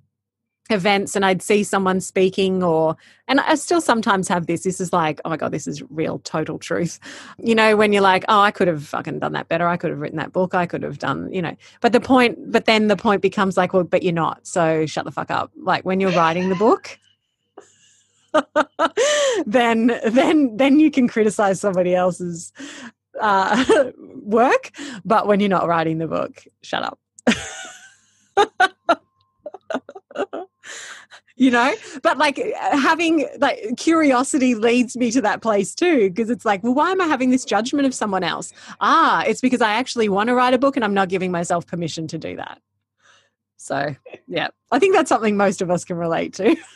[0.71, 2.97] events and I'd see someone speaking or
[3.27, 6.19] and I still sometimes have this this is like oh my god this is real
[6.21, 6.99] total truth.
[7.39, 9.67] You know when you're like oh I could have fucking done that better.
[9.67, 10.55] I could have written that book.
[10.55, 11.57] I could have done you know.
[11.81, 15.05] But the point but then the point becomes like well but you're not so shut
[15.05, 15.51] the fuck up.
[15.57, 16.99] Like when you're writing the book
[19.47, 22.53] then then then you can criticize somebody else's
[23.21, 23.91] uh,
[24.23, 24.71] work
[25.05, 26.99] but when you're not writing the book shut up
[31.39, 31.75] you know?
[32.03, 36.75] But like having like curiosity leads me to that place too because it's like well
[36.75, 38.53] why am i having this judgment of someone else?
[38.81, 41.67] Ah it's because i actually want to write a book and i'm not giving myself
[41.67, 42.61] permission to do that.
[43.57, 43.95] So
[44.27, 44.49] yeah.
[44.71, 46.57] I think that's something most of us can relate to.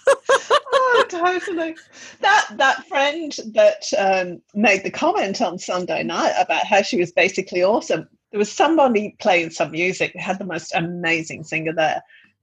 [0.95, 1.75] Oh totally.
[2.21, 7.13] That that friend that um, made the comment on sunday night about how she was
[7.13, 8.09] basically awesome.
[8.31, 12.03] There was somebody playing some music had the most amazing singer there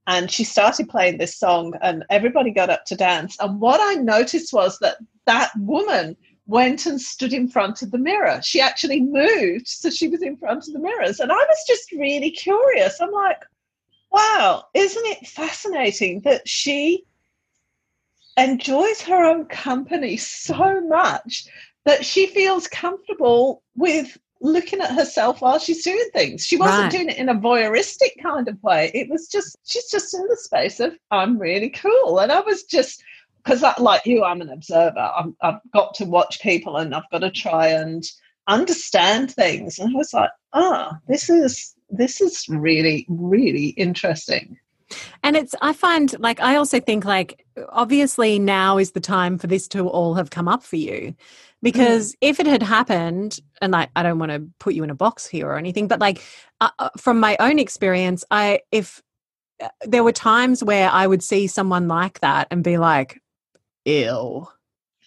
[0.09, 3.37] and she started playing this song and everybody got up to dance.
[3.39, 7.99] And what i noticed was that that woman went and stood in front of the
[7.99, 8.41] mirror.
[8.43, 11.19] She actually moved so she was in front of the mirrors.
[11.19, 12.99] And i was just really curious.
[12.99, 13.43] I'm like
[14.11, 17.05] wow isn't it fascinating that she
[18.35, 21.45] enjoys her own company so much
[21.85, 26.45] that she feels comfortable with looking at herself while she's doing things.
[26.45, 26.91] She wasn't right.
[26.91, 28.91] doing it in a voyeuristic kind of way.
[28.93, 32.19] It was just, she's just in the space of, I'm really cool.
[32.19, 33.03] And I was just,
[33.43, 34.99] because like you, I'm an observer.
[34.99, 38.03] i have got to watch people and I've got to try and
[38.47, 39.79] understand things.
[39.79, 44.57] And I was like, ah, oh, this is, this is really, really interesting.
[45.23, 49.47] And it's, I find like, I also think like, obviously now is the time for
[49.47, 51.15] this to all have come up for you.
[51.61, 52.17] Because mm.
[52.21, 55.27] if it had happened and like i don't want to put you in a box
[55.27, 56.21] here or anything but like
[56.61, 59.01] uh, uh, from my own experience i if
[59.61, 63.21] uh, there were times where i would see someone like that and be like
[63.85, 64.47] ew.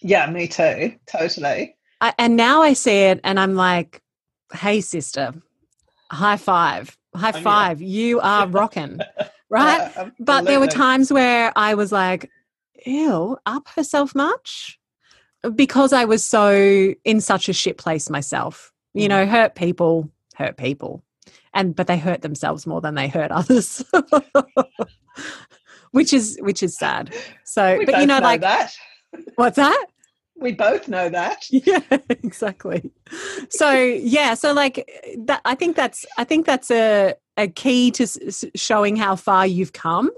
[0.01, 0.95] Yeah me too.
[1.07, 1.75] Totally.
[2.01, 4.01] I, and now i see it and i'm like
[4.53, 5.33] hey sister.
[6.11, 6.95] High five.
[7.15, 7.81] High five.
[7.81, 8.99] You are rocking
[9.49, 12.29] right yeah, but there were times where i was like
[12.85, 14.79] ew up herself much
[15.55, 18.71] because I was so in such a shit place myself.
[18.93, 19.29] You know, mm.
[19.29, 21.03] hurt people hurt people.
[21.53, 23.83] And but they hurt themselves more than they hurt others.
[25.91, 27.13] which is which is sad.
[27.43, 28.73] So we but you know, know like that.
[29.35, 29.85] What's that?
[30.35, 31.45] We both know that.
[31.51, 32.91] Yeah, exactly.
[33.49, 34.89] So yeah, so like
[35.25, 38.07] that I think that's I think that's a a key to
[38.55, 40.11] showing how far you've come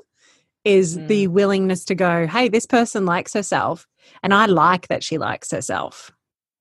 [0.63, 1.07] is mm.
[1.07, 3.87] the willingness to go, hey, this person likes herself
[4.23, 6.11] and I like that she likes herself.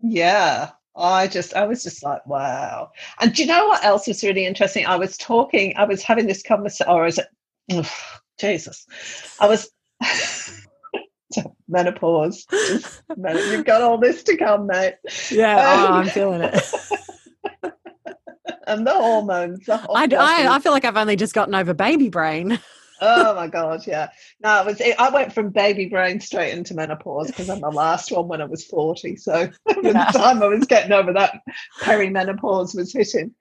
[0.00, 0.70] Yeah.
[0.96, 2.90] I just, I was just like, wow.
[3.20, 4.86] And do you know what else was really interesting?
[4.86, 7.26] I was talking, I was having this conversation, or is it,
[7.72, 7.90] oh,
[8.38, 8.86] Jesus,
[9.40, 9.70] I was,
[11.68, 12.46] menopause.
[12.48, 14.94] Just, you've got all this to come, mate.
[15.32, 16.54] Yeah, um, oh, I'm feeling it.
[18.66, 19.66] and the hormones.
[19.66, 22.58] The I, I, I feel like I've only just gotten over baby brain
[23.00, 24.10] oh my god, yeah.
[24.40, 24.80] No, it was.
[24.80, 28.40] It, I went from baby brain straight into menopause because I'm the last one when
[28.40, 29.16] I was forty.
[29.16, 30.10] So by yeah.
[30.12, 31.40] the time I was getting over that,
[31.82, 33.34] perimenopause was hitting.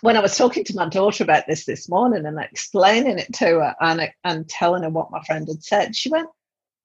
[0.00, 3.44] When I was talking to my daughter about this this morning and explaining it to
[3.44, 6.28] her and and telling her what my friend had said, she went,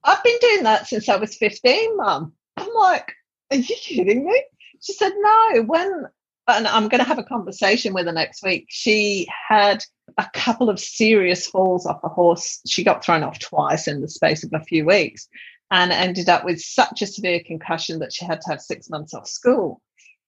[0.03, 3.13] "I've been doing that since I was 15, Mum." I'm like,
[3.51, 4.43] "Are you kidding me?"
[4.81, 6.05] She said, "No, when."
[6.47, 8.67] And I'm going to have a conversation with her next week.
[8.69, 9.83] She had
[10.17, 12.61] a couple of serious falls off a horse.
[12.67, 15.27] She got thrown off twice in the space of a few weeks
[15.69, 19.13] and ended up with such a severe concussion that she had to have six months
[19.13, 19.81] off school.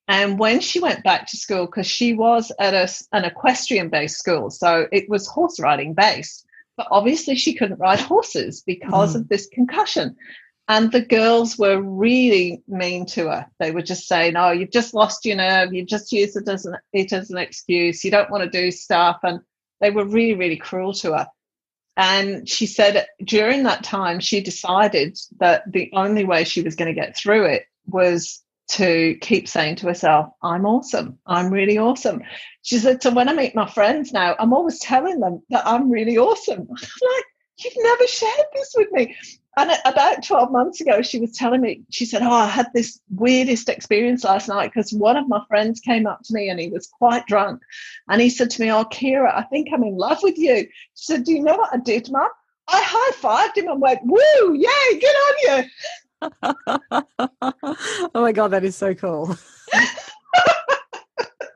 [0.09, 4.17] And when she went back to school, because she was at a, an equestrian based
[4.17, 6.45] school, so it was horse riding based,
[6.75, 9.21] but obviously she couldn't ride horses because mm.
[9.21, 10.15] of this concussion.
[10.69, 13.47] And the girls were really mean to her.
[13.59, 15.73] They were just saying, Oh, you've just lost your nerve.
[15.73, 18.05] You just use it as an, it as an excuse.
[18.05, 19.17] You don't want to do stuff.
[19.23, 19.39] And
[19.81, 21.27] they were really, really cruel to her.
[21.97, 26.93] And she said during that time, she decided that the only way she was going
[26.93, 31.17] to get through it was to keep saying to herself, I'm awesome.
[31.25, 32.21] I'm really awesome.
[32.61, 35.89] She said, So when I meet my friends now, I'm always telling them that I'm
[35.89, 36.67] really awesome.
[37.01, 37.25] Like,
[37.63, 39.15] You've never shared this with me.
[39.57, 43.01] And about 12 months ago, she was telling me, she said, Oh, I had this
[43.09, 46.69] weirdest experience last night because one of my friends came up to me and he
[46.69, 47.61] was quite drunk.
[48.07, 50.55] And he said to me, Oh, Kira, I think I'm in love with you.
[50.55, 52.29] She said, Do you know what I did, Mum?
[52.69, 55.63] I high fived him and went, Woo, yay, good on you.
[58.13, 59.35] oh my God, that is so cool.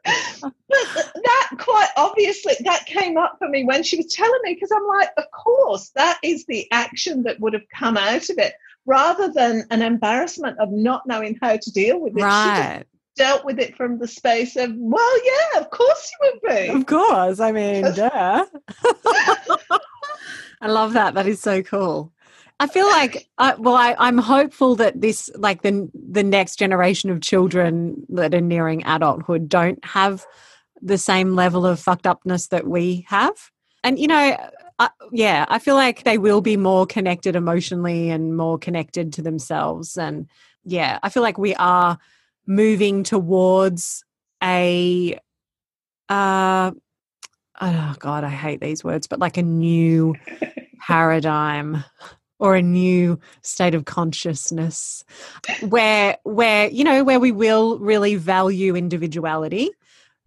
[0.04, 1.90] that quite
[2.24, 5.26] obviously that came up for me when she was telling me because I'm like, of
[5.32, 8.54] course that is the action that would have come out of it
[8.86, 12.22] rather than an embarrassment of not knowing how to deal with it.
[12.22, 12.84] Right.
[13.16, 16.68] dealt with it from the space of, well, yeah, of course you would be.
[16.70, 17.40] Of course.
[17.40, 18.46] I mean, yeah.
[20.62, 21.14] I love that.
[21.14, 22.12] That is so cool.
[22.60, 27.10] I feel like, uh, well, I, I'm hopeful that this, like the the next generation
[27.10, 30.26] of children that are nearing adulthood, don't have
[30.84, 33.52] the same level of fucked upness that we have.
[33.84, 34.38] And you know,
[34.80, 39.22] uh, yeah, I feel like they will be more connected emotionally and more connected to
[39.22, 39.98] themselves.
[39.98, 40.28] And
[40.66, 41.98] yeah, I feel like we are
[42.46, 44.04] moving towards
[44.44, 45.18] a
[46.10, 46.72] uh
[47.62, 50.14] oh god i hate these words but like a new
[50.82, 51.84] paradigm
[52.40, 55.06] or a new state of consciousness
[55.70, 59.72] where where you know where we will really value individuality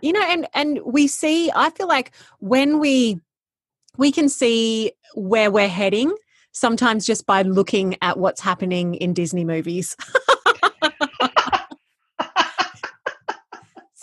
[0.02, 3.18] you know and and we see i feel like when we
[3.96, 6.14] we can see where we're heading
[6.52, 9.96] sometimes just by looking at what's happening in disney movies.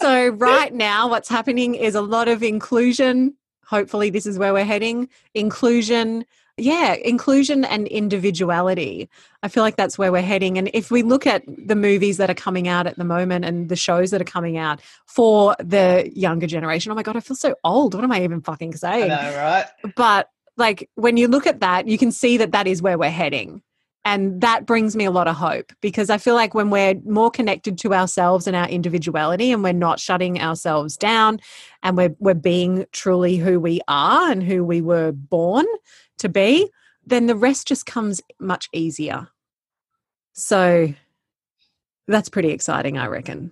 [0.04, 3.38] So right now what's happening is a lot of inclusion.
[3.66, 5.08] Hopefully this is where we're heading.
[5.34, 6.26] Inclusion
[6.58, 9.10] yeah inclusion and individuality.
[9.42, 12.30] I feel like that's where we're heading and if we look at the movies that
[12.30, 16.12] are coming out at the moment and the shows that are coming out for the
[16.16, 17.96] younger generation oh my god i feel so old.
[17.96, 19.12] What am i even fucking saying?
[19.12, 19.66] I know, right?
[19.96, 23.10] but like when you look at that you can see that that is where we're
[23.10, 23.62] heading
[24.06, 27.32] and that brings me a lot of hope because i feel like when we're more
[27.32, 31.40] connected to ourselves and our individuality and we're not shutting ourselves down
[31.82, 35.66] and we're we're being truly who we are and who we were born
[36.24, 36.70] to be
[37.06, 39.28] then the rest just comes much easier
[40.34, 40.88] so
[42.08, 43.52] that's pretty exciting i reckon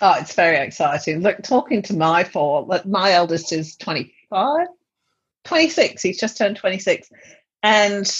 [0.00, 1.20] Oh, it's very exciting.
[1.20, 4.66] Look, talking to my four, like my eldest is 25,
[5.44, 6.02] 26.
[6.02, 7.10] He's just turned 26.
[7.62, 8.10] And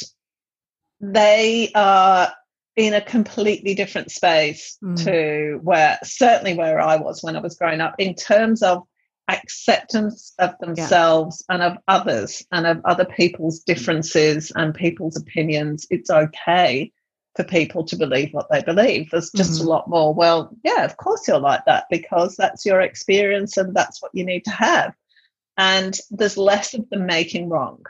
[1.01, 2.31] they are
[2.77, 5.03] in a completely different space Mm.
[5.05, 8.83] to where, certainly where I was when I was growing up, in terms of
[9.33, 15.87] acceptance of themselves and of others and of other people's differences and people's opinions.
[15.91, 16.93] It's okay
[17.37, 19.11] for people to believe what they believe.
[19.11, 19.65] There's just Mhm.
[19.65, 23.75] a lot more, well, yeah, of course you're like that because that's your experience and
[23.75, 24.95] that's what you need to have.
[25.57, 27.85] And there's less of them making wrong.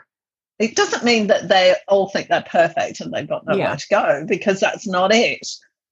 [0.59, 3.75] It doesn't mean that they all think they're perfect and they've got nowhere Yeah.
[3.75, 5.45] to go because that's not it.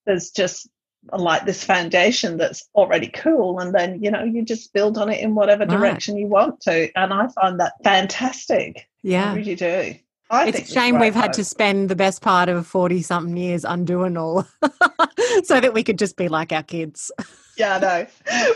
[0.06, 0.70] There's just
[1.14, 5.20] like this foundation that's already cool and then you know you just build on it
[5.20, 5.78] in whatever Right.
[5.78, 9.96] direction you want to and i find that fantastic i yeah really do
[10.30, 13.66] I it's a shame we've had to spend the best part of 40 something years
[13.66, 14.48] undoing all
[15.44, 17.12] so that we could just be like our kids.
[17.58, 18.08] Yeah, no.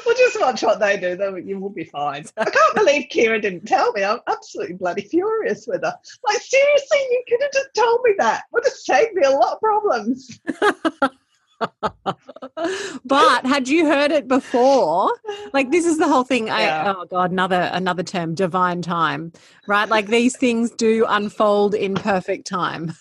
[0.06, 1.18] We'll just watch what they do.
[1.18, 2.26] Then you will be fine.
[2.38, 4.06] I can't believe Kira didn't tell me.
[4.06, 5.94] I'm absolutely bloody furious with her.
[6.26, 8.46] Like, seriously, you could have just told me that.
[8.54, 10.40] Would have saved me a lot of problems.
[13.06, 15.12] but had you heard it before?
[15.54, 16.50] Like this is the whole thing.
[16.50, 16.94] I, Yeah.
[16.96, 19.32] Oh god, another another term, divine time.
[19.68, 19.90] Right?
[19.90, 22.94] Like these things do unfold in perfect time.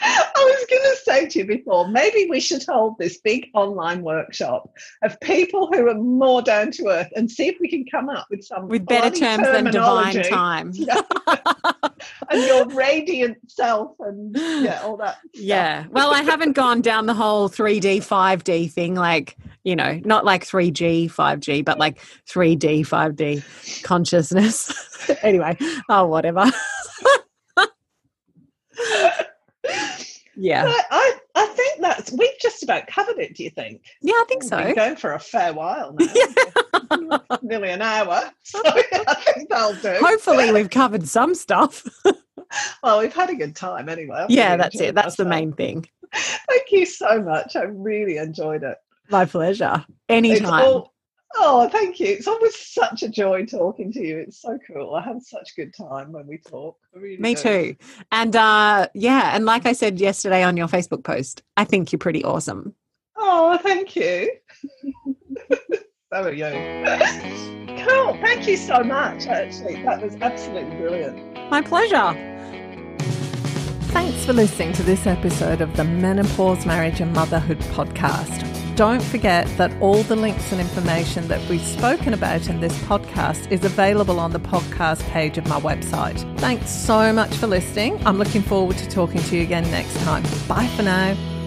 [0.00, 4.02] I was going to say to you before, maybe we should hold this big online
[4.02, 4.70] workshop
[5.02, 8.26] of people who are more down to earth and see if we can come up
[8.30, 10.72] with some With better terms than divine time.
[12.30, 15.18] And your radiant self and yeah, all that.
[15.34, 15.86] Yeah.
[15.90, 20.46] Well, I haven't gone down the whole 3D, 5D thing, like, you know, not like
[20.46, 25.10] 3G, 5G, but like 3D, 5D consciousness.
[25.22, 25.56] anyway,
[25.88, 26.50] oh, whatever.
[30.40, 30.64] Yeah.
[30.64, 33.36] But I, I think that's we've just about covered it.
[33.36, 33.82] Do you think?
[34.00, 34.62] Yeah, I think We've so.
[34.62, 38.30] been going for a fair while now, nearly an hour.
[38.42, 39.96] So I think that'll do.
[40.04, 41.86] Hopefully, we've covered some stuff.
[42.82, 44.26] Well, we've had a good time anyway.
[44.28, 44.94] Yeah, really that's it.
[44.96, 45.86] That's the main thing.
[46.12, 47.54] Thank you so much.
[47.54, 48.76] I really enjoyed it.
[49.08, 49.84] My pleasure.
[50.08, 50.82] Anytime.
[51.38, 52.06] All- oh, thank you.
[52.08, 54.18] It's always such a joy talking to you.
[54.18, 54.94] It's so cool.
[54.94, 56.76] I have such a good time when we talk.
[56.94, 57.42] Really Me do.
[57.42, 57.76] too.
[58.12, 61.98] And uh, yeah, and like I said yesterday on your Facebook post, I think you're
[61.98, 62.74] pretty awesome.
[63.16, 64.30] Oh, thank you.
[66.12, 66.46] so are you.
[67.86, 68.14] Cool.
[68.20, 69.26] Thank you so much.
[69.26, 71.34] Actually, that was absolutely brilliant.
[71.50, 72.14] My pleasure.
[73.92, 78.46] Thanks for listening to this episode of the Menopause, Marriage and Motherhood podcast.
[78.76, 83.50] Don't forget that all the links and information that we've spoken about in this podcast
[83.50, 86.20] is available on the podcast page of my website.
[86.38, 88.00] Thanks so much for listening.
[88.06, 90.22] I'm looking forward to talking to you again next time.
[90.48, 91.39] Bye for now.